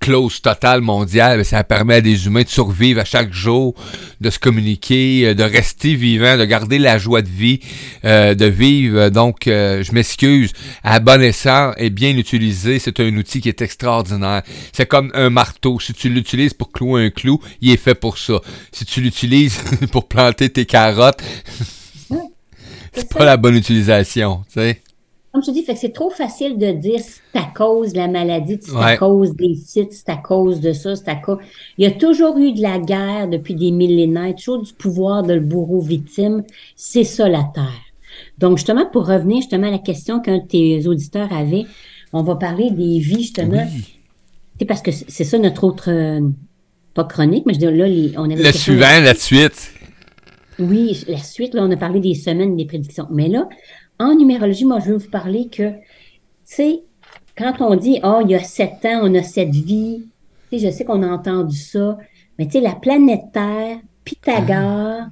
[0.00, 3.74] close total mondial, ben, ça permet à des humains de survivre à chaque jour,
[4.20, 7.60] de se communiquer, euh, de rester vivant, de garder la joie de vie,
[8.04, 9.08] euh, de vivre.
[9.10, 13.62] Donc, euh, je m'excuse, à bon escient et bien utilisé, c'est un outil qui est
[13.62, 14.42] extraordinaire.
[14.72, 15.80] C'est comme un marteau.
[15.80, 18.40] Si tu l'utilises pour clouer un clou, il est fait pour ça.
[18.72, 19.58] Si tu l'utilises
[19.92, 21.22] pour planter tes carottes,
[22.92, 24.80] c'est pas la bonne utilisation, tu sais
[25.38, 28.58] comme je te dis, c'est trop facile de dire c'est à cause de la maladie,
[28.60, 31.38] c'est à cause des sites, c'est à cause de ça, c'est à cause.
[31.76, 35.34] Il y a toujours eu de la guerre depuis des millénaires, toujours du pouvoir de
[35.34, 36.42] le bourreau victime.
[36.74, 37.84] C'est ça la Terre.
[38.38, 41.66] Donc, justement, pour revenir justement à la question qu'un de tes auditeurs avait,
[42.12, 43.64] on va parler des vies, justement.
[44.58, 46.20] C'est parce que c'est ça notre autre, euh,
[46.94, 48.42] pas chronique, mais je veux dire, là, on avait.
[48.42, 49.72] Le suivant, la suite.
[50.58, 53.06] Oui, la suite, là, on a parlé des semaines, des prédictions.
[53.12, 53.48] Mais là,
[53.98, 55.78] en numérologie, moi, je veux vous parler que, tu
[56.44, 56.82] sais,
[57.36, 60.04] quand on dit, oh, il y a sept ans, on a cette vie,
[60.50, 61.98] tu sais, je sais qu'on a entendu ça,
[62.38, 65.06] mais tu sais, la planète Terre, Pythagore,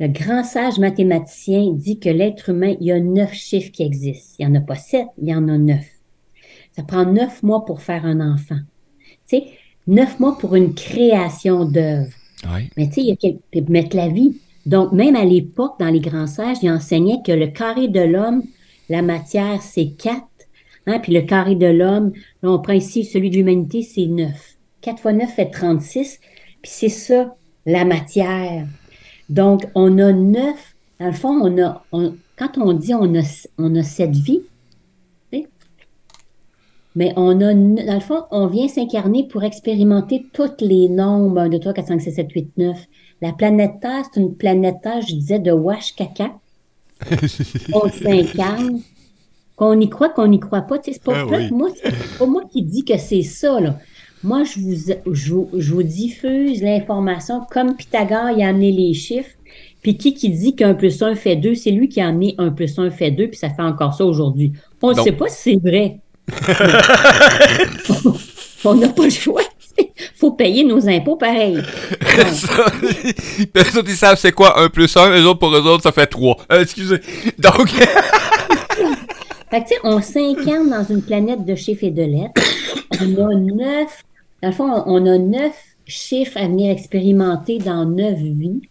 [0.00, 4.34] le grand sage mathématicien dit que l'être humain, il y a neuf chiffres qui existent.
[4.38, 5.86] Il n'y en a pas sept, il y en a neuf.
[6.74, 8.58] Ça prend neuf mois pour faire un enfant.
[9.28, 9.44] Tu sais,
[9.86, 12.12] neuf mois pour une création d'œuvre.
[12.76, 14.40] Mais tu sais, il y a mettre la vie.
[14.66, 18.42] Donc, même à l'époque, dans les grands sages, il enseignait que le carré de l'homme,
[18.88, 20.26] la matière, c'est quatre.
[20.86, 24.56] Hein, puis le carré de l'homme, on prend ici celui de l'humanité, c'est neuf.
[24.80, 26.20] Quatre fois neuf fait 36.
[26.62, 28.66] Puis c'est ça, la matière.
[29.28, 30.74] Donc, on a neuf.
[30.98, 31.82] Dans le fond, on a,
[32.36, 33.22] quand on dit on a,
[33.58, 34.42] on a cette vie,
[36.94, 41.48] mais on a, dans le fond, on vient s'incarner pour expérimenter tous les nombres 1,
[41.48, 42.78] 2, 3, 4, 5, 6, 7, 8, 9.
[43.22, 46.32] La planète Terre, c'est une planète Terre, je disais, de wash caca.
[47.72, 48.80] on s'incarne.
[49.56, 50.78] Qu'on y croit, qu'on n'y croit pas.
[50.82, 51.68] C'est pas, ah moi,
[52.18, 53.60] pas moi qui dis que c'est ça.
[53.60, 53.78] Là.
[54.24, 59.36] Moi, je vous, je, vous diffuse l'information comme Pythagore il a amené les chiffres.
[59.82, 62.50] Puis qui qui dit qu'un plus un fait deux, c'est lui qui a amené un
[62.50, 64.52] plus un fait deux, puis ça fait encore ça aujourd'hui.
[64.80, 65.98] On ne sait pas si c'est vrai.
[68.64, 69.42] on n'a pas le choix.
[69.78, 71.56] Il faut payer nos impôts pareil.
[73.54, 75.92] les autres, ils savent c'est quoi un plus un, les autres, pour eux autres, ça
[75.92, 76.36] fait trois.
[76.50, 77.00] Euh, excusez.
[77.38, 77.68] Donc.
[77.68, 77.86] fait
[79.50, 82.42] que, tu sais, on s'incarne dans une planète de chiffres et de lettres.
[83.00, 84.04] On a neuf.
[84.42, 85.54] Dans le fond, on a neuf
[85.86, 88.62] chiffres à venir expérimenter dans neuf vies.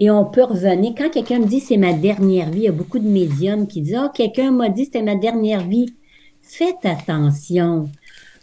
[0.00, 0.92] Et on peut revenir.
[0.96, 3.82] Quand quelqu'un me dit c'est ma dernière vie, il y a beaucoup de médiums qui
[3.82, 5.94] disent Ah, oh, quelqu'un m'a dit c'était ma dernière vie.
[6.54, 7.88] Faites attention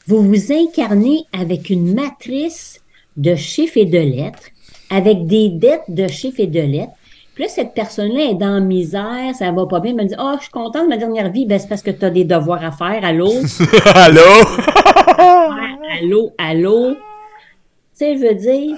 [0.08, 2.82] vous vous incarnez avec une matrice
[3.18, 4.50] de chiffres et de lettres,
[4.90, 6.94] avec des dettes de chiffres et de lettres.
[7.36, 10.16] Puis là, cette personne-là est dans la misère, ça va pas bien, elle me dit
[10.18, 11.46] Oh, je suis contente de ma dernière vie.
[11.46, 13.00] Ben, c'est parce que tu as des devoirs à faire.
[13.06, 13.32] Allô?
[13.94, 14.22] allô?
[16.02, 16.94] allô, allô?
[16.94, 16.98] Tu
[17.94, 18.76] sais, je veux dire,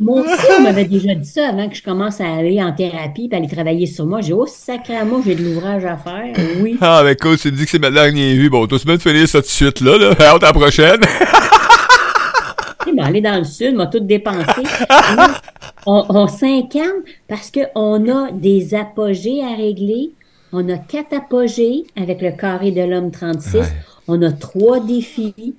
[0.00, 3.28] moi aussi, on m'avait déjà dit ça avant que je commence à aller en thérapie
[3.30, 4.20] et aller travailler sur moi.
[4.20, 6.34] J'ai oh sacrément, j'ai de l'ouvrage à faire.
[6.60, 6.76] Oui.
[6.80, 8.50] Ah, ben cool, tu dis que c'est ma dernière vue.
[8.50, 9.96] Bon, toi, tu de finir ça tout de suite, là.
[9.98, 10.14] là.
[10.18, 11.00] À la prochaine.
[12.94, 14.62] ben, aller dans le sud, m'a tout dépensé.
[15.86, 20.10] on, on s'incarne parce qu'on a des apogées à régler.
[20.52, 23.58] On a quatre apogées avec le carré de l'homme 36.
[24.06, 25.54] On a trois défis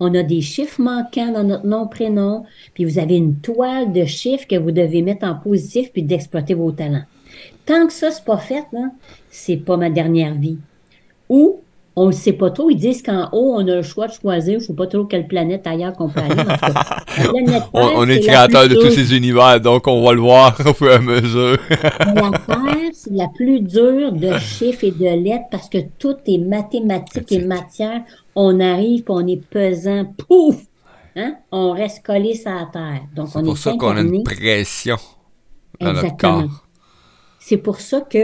[0.00, 4.04] on a des chiffres manquants dans notre nom, prénom, puis vous avez une toile de
[4.04, 7.04] chiffres que vous devez mettre en positif puis d'exploiter vos talents.
[7.66, 8.64] Tant que ça, c'est pas fait,
[9.30, 10.58] c'est pas ma dernière vie.
[11.28, 11.60] Ou,
[11.96, 14.60] on ne sait pas trop, ils disent qu'en haut, on a le choix de choisir,
[14.60, 16.36] je ne sais pas trop quelle planète ailleurs qu'on peut aller.
[17.74, 20.94] on, est, créateur de tous ces univers, donc on va le voir au fur et
[20.94, 21.58] à mesure.
[21.70, 26.38] la Terre, c'est la plus dure de chiffres et de lettres parce que tout est
[26.38, 28.02] mathématique et matière
[28.40, 30.56] on arrive, puis on est pesant, pouf!
[31.16, 31.38] Hein?
[31.50, 33.02] On reste collé sur la terre.
[33.14, 34.96] Donc, c'est pour ça qu'on a une pression
[35.80, 36.66] dans notre corps.
[37.40, 38.18] C'est pour ça que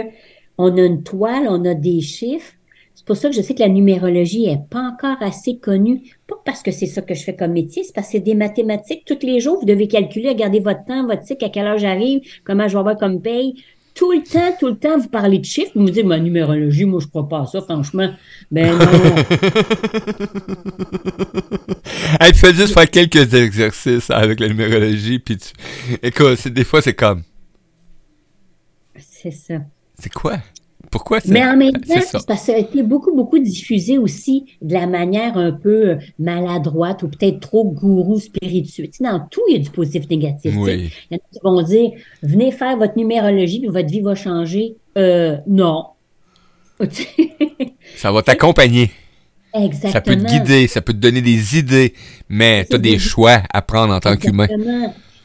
[0.57, 2.53] on a une toile, on a des chiffres.
[2.95, 6.17] C'est pour ça que je sais que la numérologie n'est pas encore assez connue.
[6.29, 8.37] Pas parce que c'est ça que je fais comme métier, c'est parce que c'est des
[8.37, 9.05] mathématiques.
[9.05, 12.21] Tous les jours, vous devez calculer, regarder votre temps, votre cycle, à quelle heure j'arrive,
[12.45, 13.57] comment je vais avoir comme paye
[13.95, 16.85] tout le temps, tout le temps, vous parlez de chiffres, vous me dites, ma numérologie,
[16.85, 18.13] moi, je crois pas à ça, franchement.
[18.51, 18.87] Ben non.
[22.21, 25.53] Elle fait juste faire quelques exercices avec la numérologie, puis tu...
[26.03, 27.23] Écoute, des fois, c'est comme...
[28.97, 29.55] C'est ça.
[29.99, 30.39] C'est quoi?
[30.95, 34.45] Pourquoi Mais en même temps, c'est parce que ça a été beaucoup, beaucoup diffusé aussi
[34.63, 38.91] de la manière un peu euh, maladroite ou peut-être trop gourou spirituel.
[38.91, 40.55] Tu sais, dans tout, il y a du positif négatif.
[40.55, 41.91] Il y en a qui vont dire
[42.23, 44.77] venez faire votre numérologie puis votre vie va changer.
[44.97, 45.87] Euh, non.
[47.97, 48.93] ça va t'accompagner.
[49.53, 49.93] Exactement.
[49.93, 51.93] Ça peut te guider, ça peut te donner des idées,
[52.29, 54.47] mais tu as des choix à prendre en tant qu'humain.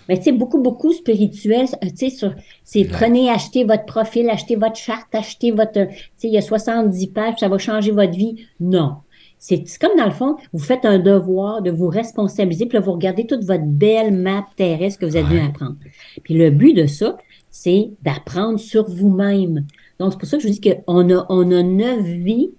[0.09, 2.29] Mais tu sais, beaucoup, beaucoup spirituel, euh, tu sais,
[2.63, 6.41] c'est prenez, achetez votre profil, achetez votre charte, achetez votre, tu sais, il y a
[6.41, 8.47] 70 pages, ça va changer votre vie.
[8.59, 8.95] Non.
[9.37, 12.91] C'est comme dans le fond, vous faites un devoir de vous responsabiliser, puis là, vous
[12.91, 15.75] regardez toute votre belle map terrestre que vous êtes venu apprendre.
[16.23, 17.15] Puis le but de ça,
[17.51, 19.65] c'est d'apprendre sur vous-même.
[19.99, 22.49] Donc, c'est pour ça que je vous dis qu'on a, on a neuf vies,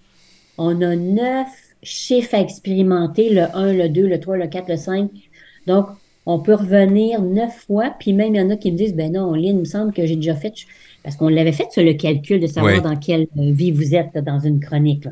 [0.56, 1.48] on a neuf
[1.82, 5.10] chiffres à expérimenter, le 1, le 2, le 3, le 4, le 5.
[5.66, 5.86] Donc,
[6.26, 9.12] on peut revenir neuf fois, puis même il y en a qui me disent, ben
[9.12, 10.52] non, Lynn, il me semble que j'ai déjà fait,
[11.02, 14.38] parce qu'on l'avait fait sur le calcul de savoir dans quelle vie vous êtes dans
[14.38, 15.06] une chronique.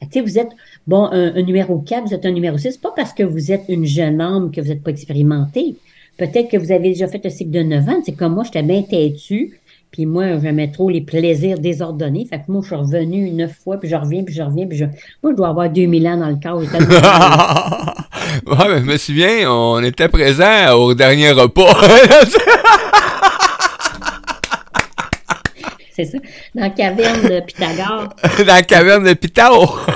[0.00, 0.50] Tu sais, vous êtes,
[0.86, 3.84] bon, un, numéro 4, vous êtes un numéro 6, pas parce que vous êtes une
[3.84, 5.76] jeune âme que vous n'êtes pas expérimenté.
[6.16, 8.00] Peut-être que vous avez déjà fait le cycle de 9 ans.
[8.04, 9.58] C'est comme moi, j'étais bien têtu.
[9.90, 12.24] Puis moi, j'aimais trop les plaisirs désordonnés.
[12.24, 14.78] Fait que moi, je suis revenu neuf fois, puis je reviens, puis je reviens, puis
[14.78, 14.84] je...
[15.22, 16.62] Moi, je dois avoir 2000 ans dans le corps.
[18.46, 21.72] ouais, mais je me souviens, on était présents au dernier repas.
[25.92, 26.18] C'est ça,
[26.54, 28.08] dans la caverne de Pythagore.
[28.38, 29.84] dans la caverne de Pythagore.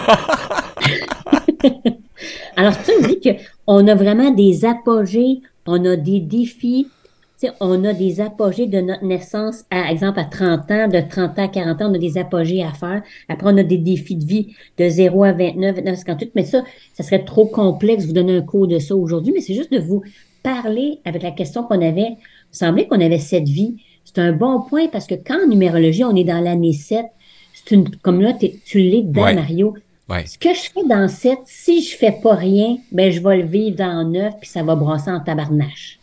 [2.57, 6.89] Alors, tu me dis qu'on a vraiment des apogées, on a des défis,
[7.61, 11.45] on a des apogées de notre naissance, à exemple à 30 ans, de 30 ans
[11.45, 13.03] à 40 ans, on a des apogées à faire.
[13.29, 16.33] Après, on a des défis de vie de 0 à 29, 29 58.
[16.35, 19.55] Mais ça, ça serait trop complexe, vous donner un cours de ça aujourd'hui, mais c'est
[19.55, 20.03] juste de vous
[20.43, 22.17] parler avec la question qu'on avait.
[22.53, 23.77] Il semblait qu'on avait cette vie.
[24.05, 27.07] C'est un bon point parce que quand en numérologie, on est dans l'année 7,
[27.55, 28.33] c'est une, comme là,
[28.65, 29.75] tu l'es dedans, Mario.
[30.27, 33.47] Ce que je fais dans 7, si je fais pas rien, ben, je vais le
[33.47, 35.99] vivre dans 9 puis ça va brasser en tabarnache.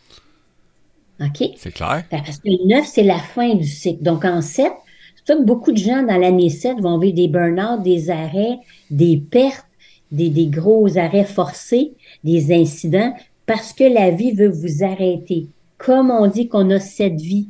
[1.21, 1.49] OK?
[1.55, 2.03] C'est clair.
[2.11, 4.03] Ben, parce que le 9, c'est la fin du cycle.
[4.03, 4.71] Donc, en 7,
[5.15, 8.57] c'est ça que beaucoup de gens dans l'année 7 vont vivre des burn-out, des arrêts,
[8.89, 9.65] des pertes,
[10.11, 13.13] des, des gros arrêts forcés, des incidents,
[13.45, 15.47] parce que la vie veut vous arrêter.
[15.77, 17.47] Comme on dit qu'on a cette vie.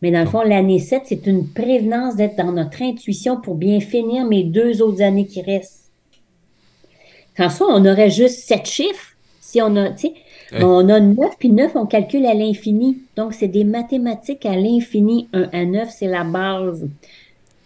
[0.00, 3.80] Mais dans le fond, l'année 7, c'est une prévenance d'être dans notre intuition pour bien
[3.80, 5.90] finir mes deux autres années qui restent.
[7.38, 9.11] En soi, on aurait juste sept chiffres.
[9.52, 10.14] Si on a, tu sais,
[10.62, 13.02] on a 9, puis 9, on calcule à l'infini.
[13.16, 15.28] Donc, c'est des mathématiques à l'infini.
[15.34, 16.88] 1 à 9, c'est la base.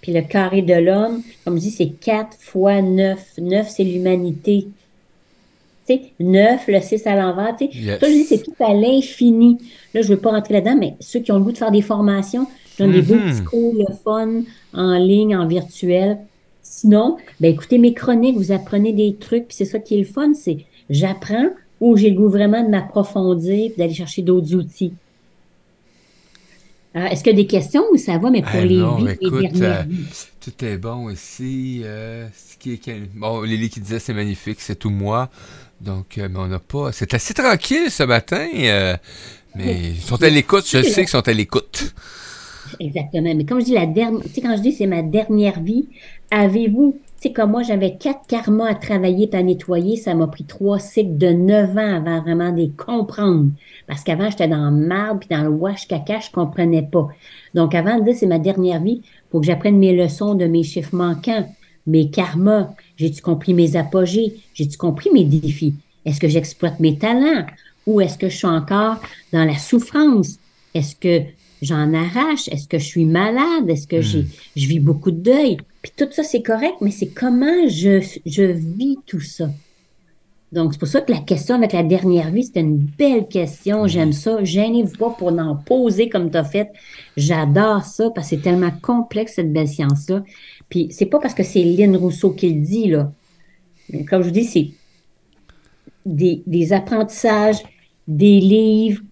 [0.00, 3.34] Puis le carré de l'homme, comme je dis, c'est 4 fois 9.
[3.38, 4.66] 9, c'est l'humanité.
[5.86, 7.54] Tu sais, 9, le 6 à l'envers.
[7.56, 9.56] Tu sais, je dis, c'est tout à l'infini.
[9.94, 11.70] Là, je ne veux pas rentrer là-dedans, mais ceux qui ont le goût de faire
[11.70, 13.30] des formations, je donne des beaux mm-hmm.
[13.30, 14.42] petits cours, le fun,
[14.74, 16.18] en ligne, en virtuel.
[16.64, 20.04] Sinon, ben écoutez mes chroniques, vous apprenez des trucs, puis c'est ça qui est le
[20.04, 24.92] fun, c'est j'apprends, ou j'ai le goût vraiment de m'approfondir et d'aller chercher d'autres outils.
[26.96, 27.84] Est-ce qu'il y a des questions?
[27.92, 29.82] Ou ça va, mais pour les vies, les euh,
[30.40, 31.82] Tout est bon ici.
[31.84, 32.26] Euh,
[33.14, 35.28] bon, Lily qui disait c'est magnifique, c'est tout moi.
[35.82, 36.92] Donc, euh, mais on n'a pas.
[36.92, 38.48] C'est assez tranquille ce matin.
[39.54, 41.94] mais ils sont à l'écoute, je sais qu'ils sont à l'écoute.
[42.80, 43.34] Exactement.
[43.34, 45.88] Mais comme je dis, la dernière, tu sais, quand je dis c'est ma dernière vie,
[46.30, 49.96] avez-vous sais, comme moi, j'avais quatre karmas à travailler et à nettoyer.
[49.96, 53.50] Ça m'a pris trois cycles de neuf ans avant vraiment de les comprendre.
[53.86, 57.08] Parce qu'avant, j'étais dans le marbre puis dans le wash caca, je comprenais pas.
[57.54, 60.62] Donc, avant de dire c'est ma dernière vie, faut que j'apprenne mes leçons de mes
[60.62, 61.48] chiffres manquants,
[61.86, 62.68] mes karmas.
[62.96, 64.34] J'ai-tu compris mes apogées?
[64.54, 65.74] J'ai-tu compris mes défis?
[66.04, 67.46] Est-ce que j'exploite mes talents?
[67.86, 68.96] Ou est-ce que je suis encore
[69.32, 70.38] dans la souffrance?
[70.74, 71.24] Est-ce que
[71.62, 72.48] j'en arrache?
[72.48, 73.68] Est-ce que je suis malade?
[73.68, 74.28] Est-ce que j'ai, hmm.
[74.56, 75.56] je vis beaucoup de deuil?
[75.86, 79.48] Puis tout ça, c'est correct, mais c'est comment je, je vis tout ça.
[80.50, 83.86] Donc, c'est pour ça que la question avec la dernière vie, c'était une belle question.
[83.86, 84.42] J'aime ça.
[84.42, 86.72] Gênez-vous pas pour en poser comme tu as fait.
[87.16, 90.24] J'adore ça parce que c'est tellement complexe, cette belle science-là.
[90.68, 93.12] Puis, c'est pas parce que c'est Lynn Rousseau qui le dit, là.
[93.90, 94.70] Mais comme je vous dis, c'est
[96.04, 97.62] des, des apprentissages,
[98.08, 99.02] des livres,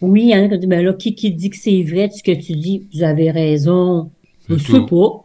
[0.00, 2.08] oui, il y en a qui disent, ben là, qui, qui dit que c'est vrai,
[2.08, 4.10] ce que tu dis, vous avez raison.
[4.48, 5.23] Je ne sais pas.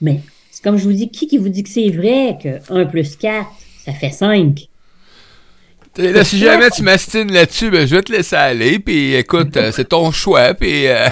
[0.00, 2.86] Mais c'est comme je vous dis, qui qui vous dit que c'est vrai que 1
[2.86, 3.46] plus 4,
[3.84, 4.68] ça fait 5?
[5.96, 9.72] Là, si jamais tu m'astines là-dessus, ben, je vais te laisser aller, puis écoute, euh,
[9.72, 10.86] c'est ton choix, puis...
[10.86, 11.08] Euh...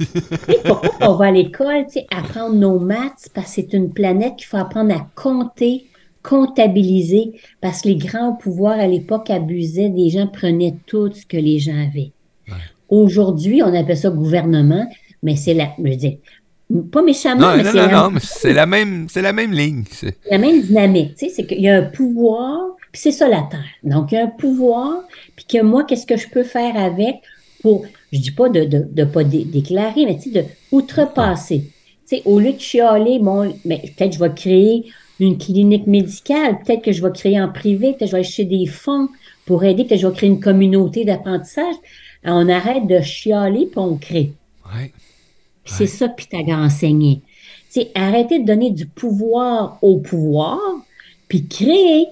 [0.64, 4.36] pourquoi on va à l'école, tu sais, apprendre nos maths, parce que c'est une planète
[4.36, 5.86] qu'il faut apprendre à compter,
[6.22, 7.32] comptabiliser.
[7.60, 11.58] Parce que les grands pouvoirs à l'époque abusaient des gens, prenaient tout ce que les
[11.58, 12.12] gens avaient.
[12.88, 14.86] Aujourd'hui, on appelle ça gouvernement,
[15.22, 16.18] mais c'est la, je dis,
[16.90, 19.84] pas méchamment, mais c'est la, c'est la même, c'est la même ligne.
[19.90, 23.28] C'est la même dynamique, tu sais, c'est qu'il y a un pouvoir, puis c'est ça
[23.28, 23.60] la Terre.
[23.82, 25.02] Donc, il y a un pouvoir,
[25.36, 27.16] puis que moi, qu'est-ce que je peux faire avec
[27.62, 31.70] pour, je dis pas de, de, de pas déclarer, mais tu sais, de outrepasser.
[32.08, 34.84] Tu sais, au lieu de chialer, bon, mais peut-être je vais créer
[35.20, 38.44] une clinique médicale, peut-être que je vais créer en privé, peut-être que je vais acheter
[38.44, 39.08] des fonds
[39.46, 41.74] pour aider, peut-être que je vais créer une communauté d'apprentissage.
[42.24, 44.32] On arrête de chialer puis on crée.
[45.64, 47.22] C'est ça Pythagore enseigné.
[47.68, 50.58] C'est arrêter de donner du pouvoir au pouvoir,
[51.28, 52.06] puis créer.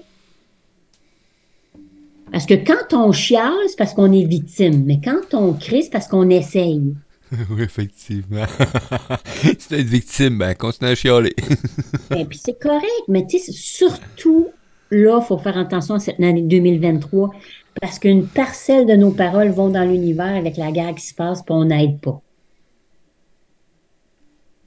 [2.31, 4.85] Parce que quand on chiale, c'est parce qu'on est victime.
[4.85, 6.95] Mais quand on crée, c'est parce qu'on essaye.
[7.49, 8.45] oui, effectivement.
[9.59, 11.35] c'est être victime, ben, continue à chialer.
[11.37, 11.55] Et
[12.09, 14.47] ben, puis c'est correct, mais tu sais, surtout
[14.89, 17.31] là, il faut faire attention à cette année 2023
[17.79, 21.41] parce qu'une parcelle de nos paroles vont dans l'univers avec la guerre qui se passe,
[21.41, 22.21] puis on n'aide pas.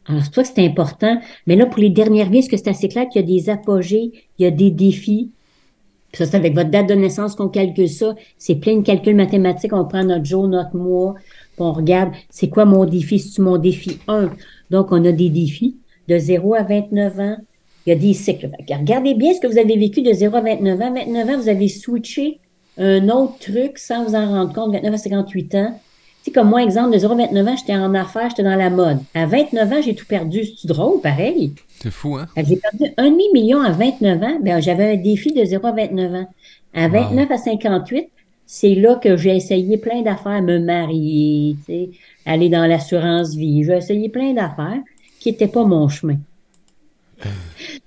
[0.06, 1.18] Alors, c'est pour que c'est important.
[1.46, 3.50] Mais là, pour les dernières vies, est-ce que c'est assez clair qu'il y a des
[3.50, 5.30] apogées, il y a des défis?
[6.12, 8.14] Puis ça, c'est avec votre date de naissance qu'on calcule ça.
[8.38, 9.72] C'est plein de calculs mathématiques.
[9.72, 11.14] On prend notre jour, notre mois,
[11.58, 13.18] on regarde, c'est quoi mon défi?
[13.18, 14.30] C'est mon défi 1.
[14.70, 15.76] Donc, on a des défis
[16.08, 17.36] de 0 à 29 ans.
[17.86, 18.50] Il y a des cycles.
[18.70, 20.94] Regardez bien ce que vous avez vécu de 0 à 29 ans.
[20.94, 22.40] 29 ans, vous avez switché
[22.78, 24.72] un autre truc sans vous en rendre compte.
[24.72, 25.80] 29 à 58 ans.
[26.24, 28.56] Tu sais, comme moi, exemple, de 0 à 29 ans, j'étais en affaires, j'étais dans
[28.56, 28.98] la mode.
[29.12, 30.42] À 29 ans, j'ai tout perdu.
[30.56, 31.52] C'est drôle, pareil?
[31.82, 32.26] C'est fou, hein?
[32.34, 34.38] J'ai perdu un demi-million à 29 ans.
[34.40, 36.28] Ben, j'avais un défi de 0 à 29 ans.
[36.72, 38.08] À 29 à 58,
[38.46, 41.90] c'est là que j'ai essayé plein d'affaires, me marier, tu sais,
[42.24, 43.62] aller dans l'assurance vie.
[43.62, 44.80] J'ai essayé plein d'affaires
[45.20, 46.16] qui n'étaient pas mon chemin.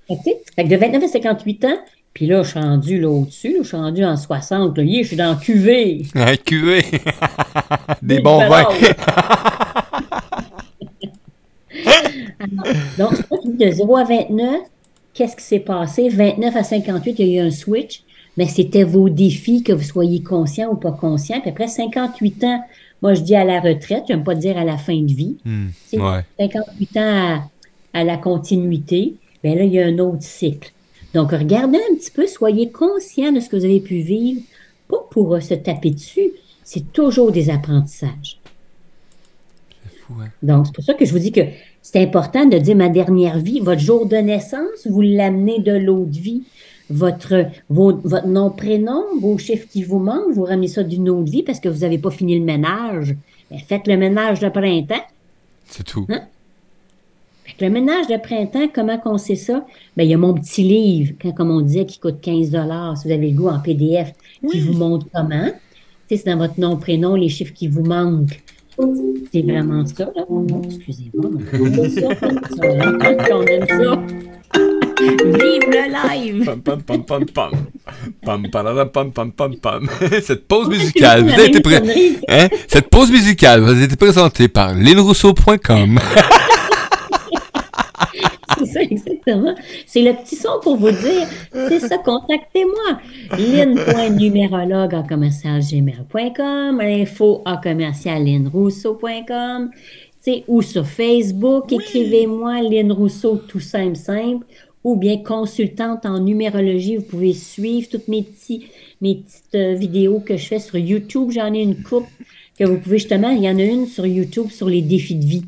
[0.07, 1.77] Fait que de 29 à 58 ans,
[2.17, 4.75] puis là, je suis rendu là au-dessus, je suis rendu en 60.
[4.75, 6.01] Là, je suis dans QV.
[6.15, 6.83] Un QV.
[8.01, 8.65] Des bons vins.
[12.97, 13.13] donc,
[13.45, 14.61] de 0 à 29,
[15.13, 16.09] qu'est-ce qui s'est passé?
[16.09, 18.01] 29 à 58, il y a eu un switch,
[18.35, 21.39] mais c'était vos défis, que vous soyez conscient ou pas conscient.
[21.41, 22.63] Puis après 58 ans,
[23.03, 25.37] moi, je dis à la retraite, je n'aime pas dire à la fin de vie.
[26.39, 27.43] 58 ans
[27.93, 29.13] à, la continuité,
[29.43, 30.71] bien là, il y a un autre cycle.
[31.17, 34.39] Donc, regardez un petit peu, soyez conscient de ce que vous avez pu vivre,
[34.87, 36.29] pas pour euh, se taper dessus,
[36.63, 38.39] c'est toujours des apprentissages.
[40.01, 40.27] Fou, hein?
[40.43, 41.41] Donc, c'est pour ça que je vous dis que
[41.81, 46.11] c'est important de dire ma dernière vie, votre jour de naissance, vous l'amenez de l'autre
[46.11, 46.43] vie.
[46.91, 51.41] Votre, votre nom, prénom, vos chiffres qui vous manquent, vous ramenez ça d'une autre vie
[51.41, 53.15] parce que vous n'avez pas fini le ménage.
[53.49, 55.03] Ben, faites le ménage de printemps.
[55.65, 56.05] C'est tout.
[56.09, 56.21] Hein?
[57.59, 59.65] Le ménage de printemps, comment qu'on sait ça?
[59.95, 63.11] Ben, il y a mon petit livre, comme on disait, qui coûte 15 si vous
[63.11, 64.13] avez le goût en PDF,
[64.49, 65.51] qui vous montre comment.
[66.09, 68.41] c'est dans votre nom, prénom, les chiffres qui vous manquent.
[69.33, 70.23] C'est vraiment ça, là.
[70.65, 71.31] excusez-moi.
[73.31, 74.01] On aime ça.
[74.99, 76.45] Vive le live!
[76.45, 77.51] Pam, pam, pam, pam, pam.
[78.23, 79.89] Pam, pam, pam, pam, pam.
[80.21, 81.61] Cette pause musicale, vous avez été
[82.27, 82.47] hein?
[82.67, 85.99] Cette pause musicale vous a été présentée par linrousseau.com.
[88.67, 89.55] c'est ça, exactement.
[89.85, 92.99] C'est le petit son pour vous dire, c'est ça, contactez-moi.
[93.37, 99.71] Lynn.numérologue en commercial gmail.com, info en commercial linrousseau.com,
[100.47, 104.45] ou sur Facebook, écrivez-moi Lynn Rousseau, tout simple, simple,
[104.83, 106.97] ou bien consultante en numérologie.
[106.97, 108.67] Vous pouvez suivre toutes mes, petits,
[109.01, 111.31] mes petites euh, vidéos que je fais sur YouTube.
[111.31, 112.07] J'en ai une coupe
[112.59, 115.25] que vous pouvez justement, il y en a une sur YouTube sur les défis de
[115.25, 115.45] vie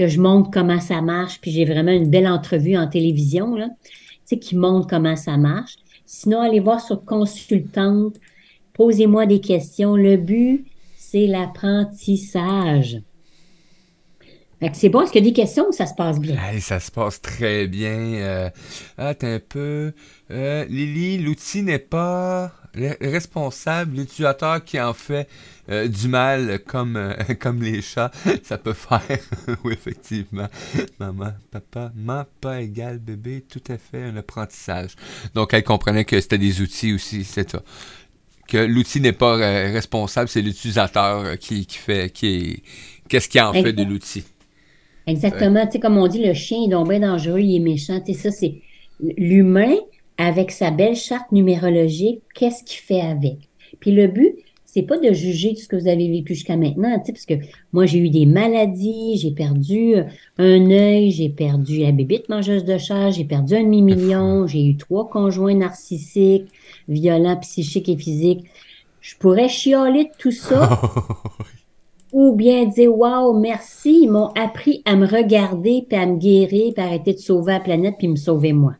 [0.00, 3.68] que je montre comment ça marche, puis j'ai vraiment une belle entrevue en télévision, là,
[4.40, 5.74] qui montre comment ça marche.
[6.06, 8.14] Sinon, allez voir sur consultante,
[8.72, 9.96] posez-moi des questions.
[9.96, 10.64] Le but,
[10.96, 13.02] c'est l'apprentissage.
[14.72, 16.38] C'est bon, est-ce qu'il y a des questions ou ça se passe bien?
[16.60, 17.90] ça se passe très bien.
[17.90, 18.50] Euh,
[18.96, 19.92] attends un peu.
[20.30, 25.28] Euh, Lily, l'outil n'est pas responsable, l'utilisateur qui en fait
[25.70, 28.10] euh, du mal comme, euh, comme les chats,
[28.42, 29.00] ça peut faire,
[29.64, 30.48] oui, effectivement,
[30.98, 34.90] maman, papa, maman, pas égal bébé, tout à fait un apprentissage.
[35.34, 37.62] Donc, elle comprenait que c'était des outils aussi, c'est ça.
[38.48, 42.62] Que l'outil n'est pas euh, responsable, c'est l'utilisateur qui, qui fait, qui est,
[43.08, 44.24] qu'est-ce qui en fait de l'outil.
[45.06, 48.00] Exactement, tu sais, comme on dit, le chien est donc bien dangereux, il est méchant,
[48.00, 48.54] tu sais, ça, c'est
[49.16, 49.76] l'humain
[50.20, 53.38] avec sa belle charte numérologique, qu'est-ce qu'il fait avec?
[53.80, 56.98] Puis le but, c'est pas de juger tout ce que vous avez vécu jusqu'à maintenant,
[57.00, 57.34] tu sais, parce que
[57.72, 59.94] moi, j'ai eu des maladies, j'ai perdu
[60.36, 64.76] un œil, j'ai perdu la bébite mangeuse de chat, j'ai perdu un demi-million, j'ai eu
[64.76, 66.48] trois conjoints narcissiques,
[66.86, 68.44] violents, psychiques et physiques.
[69.00, 70.82] Je pourrais chialer de tout ça.
[72.12, 76.74] ou bien dire Waouh, merci, ils m'ont appris à me regarder, puis à me guérir,
[76.74, 78.74] puis à arrêter de sauver la planète, puis me sauver moi.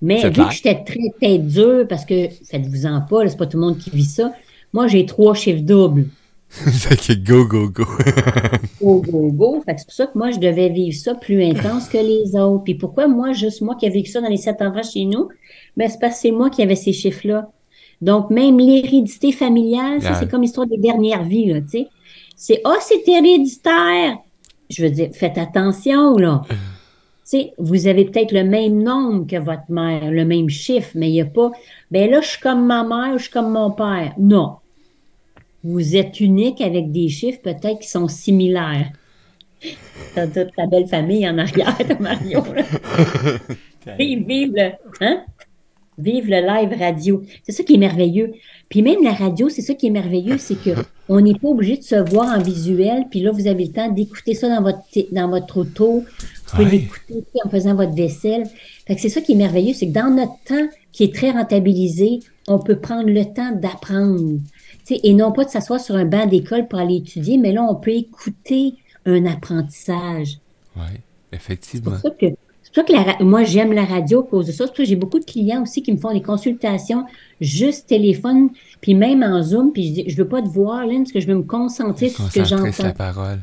[0.00, 3.64] Mais vu que j'étais très tête dure, parce que faites-vous-en pas, c'est pas tout le
[3.64, 4.32] monde qui vit ça,
[4.72, 6.06] moi j'ai trois chiffres doubles.
[6.50, 7.84] c'est go, go, go.
[8.80, 9.64] go, go, go.
[9.66, 12.64] c'est pour ça que moi, je devais vivre ça plus intense que les autres.
[12.64, 15.28] Puis pourquoi moi, juste moi qui ai vécu ça dans les sept enfants chez nous?
[15.76, 17.50] Ben, c'est parce que c'est moi qui avais ces chiffres-là.
[18.00, 21.88] Donc, même l'hérédité familiale, ça, c'est comme l'histoire des dernières vies, là, tu sais.
[22.36, 24.16] C'est, ah, oh, c'est héréditaire.
[24.70, 26.42] Je veux dire, faites attention, là
[27.28, 31.12] sais, vous avez peut-être le même nombre que votre mère, le même chiffre, mais il
[31.12, 31.50] n'y a pas,
[31.90, 34.14] ben là, je suis comme ma mère, je suis comme mon père.
[34.18, 34.56] Non.
[35.62, 38.90] Vous êtes unique avec des chiffres peut-être qui sont similaires.
[40.14, 42.42] T'as toute ta belle famille en arrière Mario.
[43.98, 44.70] vive, vive le,
[45.00, 45.24] hein?
[45.98, 47.22] Vive le live radio.
[47.42, 48.32] C'est ça qui est merveilleux.
[48.68, 50.70] Puis même la radio, c'est ça qui est merveilleux, c'est que
[51.08, 53.04] on n'est pas obligé de se voir en visuel.
[53.10, 54.80] Puis là, vous avez le temps d'écouter ça dans votre,
[55.12, 56.04] dans votre auto.
[56.50, 58.44] Vous pouvez l'écouter en faisant votre vaisselle.
[58.86, 61.30] Fait que c'est ça qui est merveilleux, c'est que dans notre temps qui est très
[61.30, 64.40] rentabilisé, on peut prendre le temps d'apprendre.
[64.90, 67.74] et non pas de s'asseoir sur un banc d'école pour aller étudier, mais là, on
[67.74, 68.74] peut écouter
[69.04, 70.38] un apprentissage.
[70.76, 70.82] Oui,
[71.32, 71.92] effectivement.
[71.96, 74.64] C'est pour ça que, pour ça que moi, j'aime la radio à cause de ça.
[74.64, 77.04] C'est pour ça que j'ai beaucoup de clients aussi qui me font des consultations
[77.40, 81.02] juste téléphone, puis même en Zoom, puis je dis, je veux pas te voir, Lynn,
[81.02, 82.82] parce que je veux me concentrer sur ce que j'entends.
[82.82, 83.40] la parole.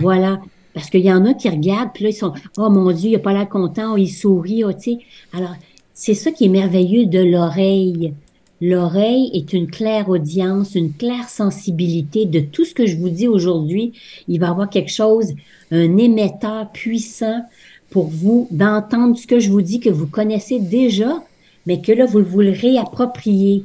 [0.00, 0.40] Voilà.
[0.74, 3.16] Parce qu'il y en a qui regardent, puis là, ils sont, oh mon Dieu, il
[3.16, 4.98] a pas l'air content, oh, il sourit, oh, tu sais.
[5.32, 5.54] Alors,
[5.94, 8.12] c'est ça qui est merveilleux de l'oreille.
[8.60, 13.28] L'oreille est une claire audience, une claire sensibilité de tout ce que je vous dis
[13.28, 13.92] aujourd'hui.
[14.26, 15.32] Il va y avoir quelque chose,
[15.70, 17.42] un émetteur puissant
[17.90, 21.22] pour vous d'entendre ce que je vous dis que vous connaissez déjà,
[21.66, 23.62] mais que là, vous, vous le réappropriez.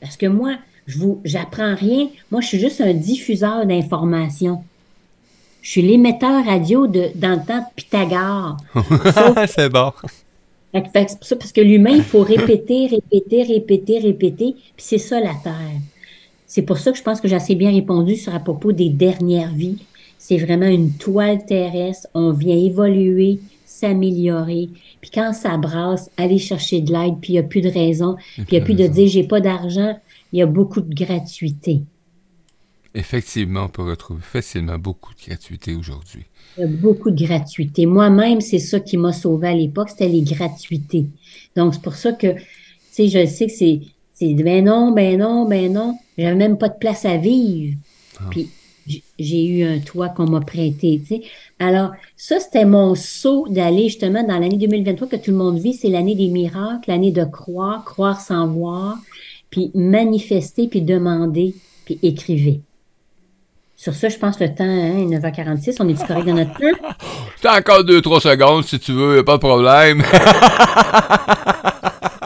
[0.00, 2.08] Parce que moi, je vous, j'apprends rien.
[2.30, 4.62] Moi, je suis juste un diffuseur d'informations.
[5.62, 8.56] Je suis l'émetteur radio de, dans le temps de Pythagore.
[9.46, 9.92] c'est bon.
[10.74, 14.54] C'est ça, parce que l'humain, il faut répéter, répéter, répéter, répéter.
[14.54, 15.80] Puis c'est ça la Terre.
[16.46, 18.88] C'est pour ça que je pense que j'ai assez bien répondu sur à propos des
[18.88, 19.78] dernières vies.
[20.18, 22.08] C'est vraiment une toile terrestre.
[22.12, 24.68] On vient évoluer, s'améliorer.
[25.00, 28.16] Puis quand ça brasse, aller chercher de l'aide, puis il n'y a plus de raison.
[28.34, 29.96] Puis il n'y a plus de dire j'ai pas d'argent.
[30.32, 31.82] Il y a beaucoup de gratuité.
[32.94, 36.24] Effectivement, on peut retrouver facilement beaucoup de gratuité aujourd'hui.
[36.58, 37.86] Il y a beaucoup de gratuité.
[37.86, 41.06] Moi-même, c'est ça qui m'a sauvé à l'époque, c'était les gratuités.
[41.56, 42.42] Donc, c'est pour ça que, tu
[42.90, 43.80] sais, je sais que c'est,
[44.12, 45.98] c'est ben non, ben non, ben non.
[46.18, 47.78] J'avais même pas de place à vivre.
[48.18, 48.24] Ah.
[48.30, 48.50] Puis,
[49.18, 51.22] j'ai eu un toit qu'on m'a prêté, tu sais.
[51.58, 55.74] Alors, ça, c'était mon saut d'aller justement dans l'année 2023 que tout le monde vit.
[55.74, 58.98] C'est l'année des miracles, l'année de croire, croire sans voir,
[59.48, 61.54] puis manifester, puis demander,
[61.86, 62.60] puis écriver.
[63.82, 66.94] Sur ça, je pense que le temps, hein, 9h46, on est correct dans notre temps?
[67.42, 70.04] T'as encore 2-3 secondes si tu veux, pas de problème.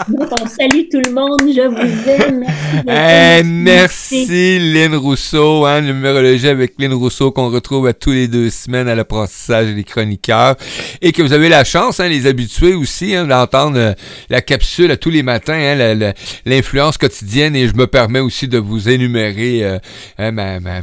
[0.08, 2.44] Donc, on salue tout le monde, je vous aime.
[2.84, 8.50] Merci, merci Lynn Rousseau, hein, numérologie avec Lynn Rousseau qu'on retrouve à tous les deux
[8.50, 10.56] semaines à l'apprentissage des chroniqueurs
[11.00, 13.94] et que vous avez la chance, hein, les habitués aussi, hein, d'entendre euh,
[14.28, 16.12] la capsule à tous les matins, hein,
[16.44, 19.78] l'influence quotidienne et je me permets aussi de vous énumérer euh,
[20.18, 20.82] ma, ma,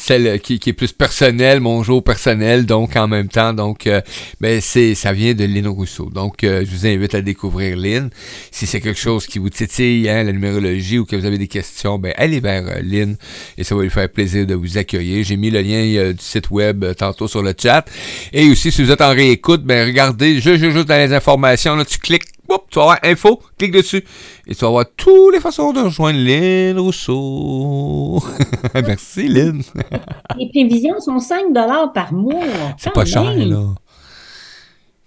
[0.00, 4.00] celle qui, est plus personnelle, mon jour personnel, donc en même temps, donc euh,
[4.40, 6.08] ben c'est ça vient de Lynn Rousseau.
[6.10, 8.08] Donc euh, je vous invite à découvrir Lynn.
[8.50, 11.48] Si c'est quelque chose qui vous titille, hein, la numérologie ou que vous avez des
[11.48, 13.16] questions, ben allez vers euh, Lynn
[13.58, 15.22] et ça va lui faire plaisir de vous accueillir.
[15.22, 17.84] J'ai mis le lien du site web tantôt sur le chat.
[18.32, 21.84] Et aussi si vous êtes en réécoute, ben regardez, juste, juste dans les informations, là
[21.84, 22.24] tu cliques
[22.70, 24.04] tu vas avoir info, clique dessus.
[24.46, 28.22] Et tu vas avoir toutes les façons de rejoindre Lynn Rousseau.
[28.74, 29.62] Merci, Lynn.
[30.38, 31.52] les prévisions sont 5
[31.94, 32.44] par mois.
[32.78, 33.74] C'est pas cher, là.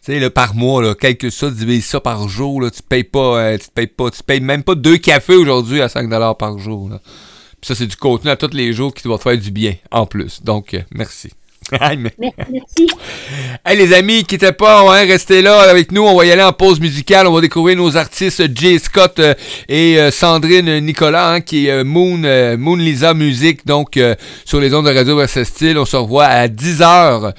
[0.05, 3.39] Tu sais, par mois, là, calcule ça, divise ça par jour, là, tu payes pas,
[3.39, 6.89] euh, tu payes pas, tu payes même pas deux cafés aujourd'hui à 5 par jour.
[6.89, 6.99] Là.
[7.61, 9.75] Puis ça, c'est du contenu à tous les jours qui va te faire du bien,
[9.91, 10.43] en plus.
[10.43, 11.31] Donc, euh, merci.
[12.19, 12.89] Merci.
[13.65, 16.03] Hey, les amis, quittez pas, hein, restez là avec nous.
[16.03, 17.27] On va y aller en pause musicale.
[17.27, 19.33] On va découvrir nos artistes Jay Scott euh,
[19.67, 22.17] et euh, Sandrine Nicolas, hein, qui est euh, Moon,
[22.57, 23.99] Moon Lisa Music, donc
[24.45, 25.77] sur les ondes de Radio Versatile.
[25.77, 27.33] On se revoit à 10h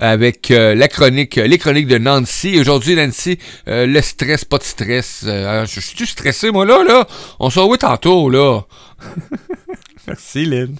[0.00, 2.58] avec la chronique, les chroniques de Nancy.
[2.60, 5.24] Aujourd'hui, Nancy, le stress, pas de stress.
[5.24, 7.06] je suis stressé, moi, là, là?
[7.40, 8.60] On se revoit tantôt, là.
[10.06, 10.76] Merci, Lynn.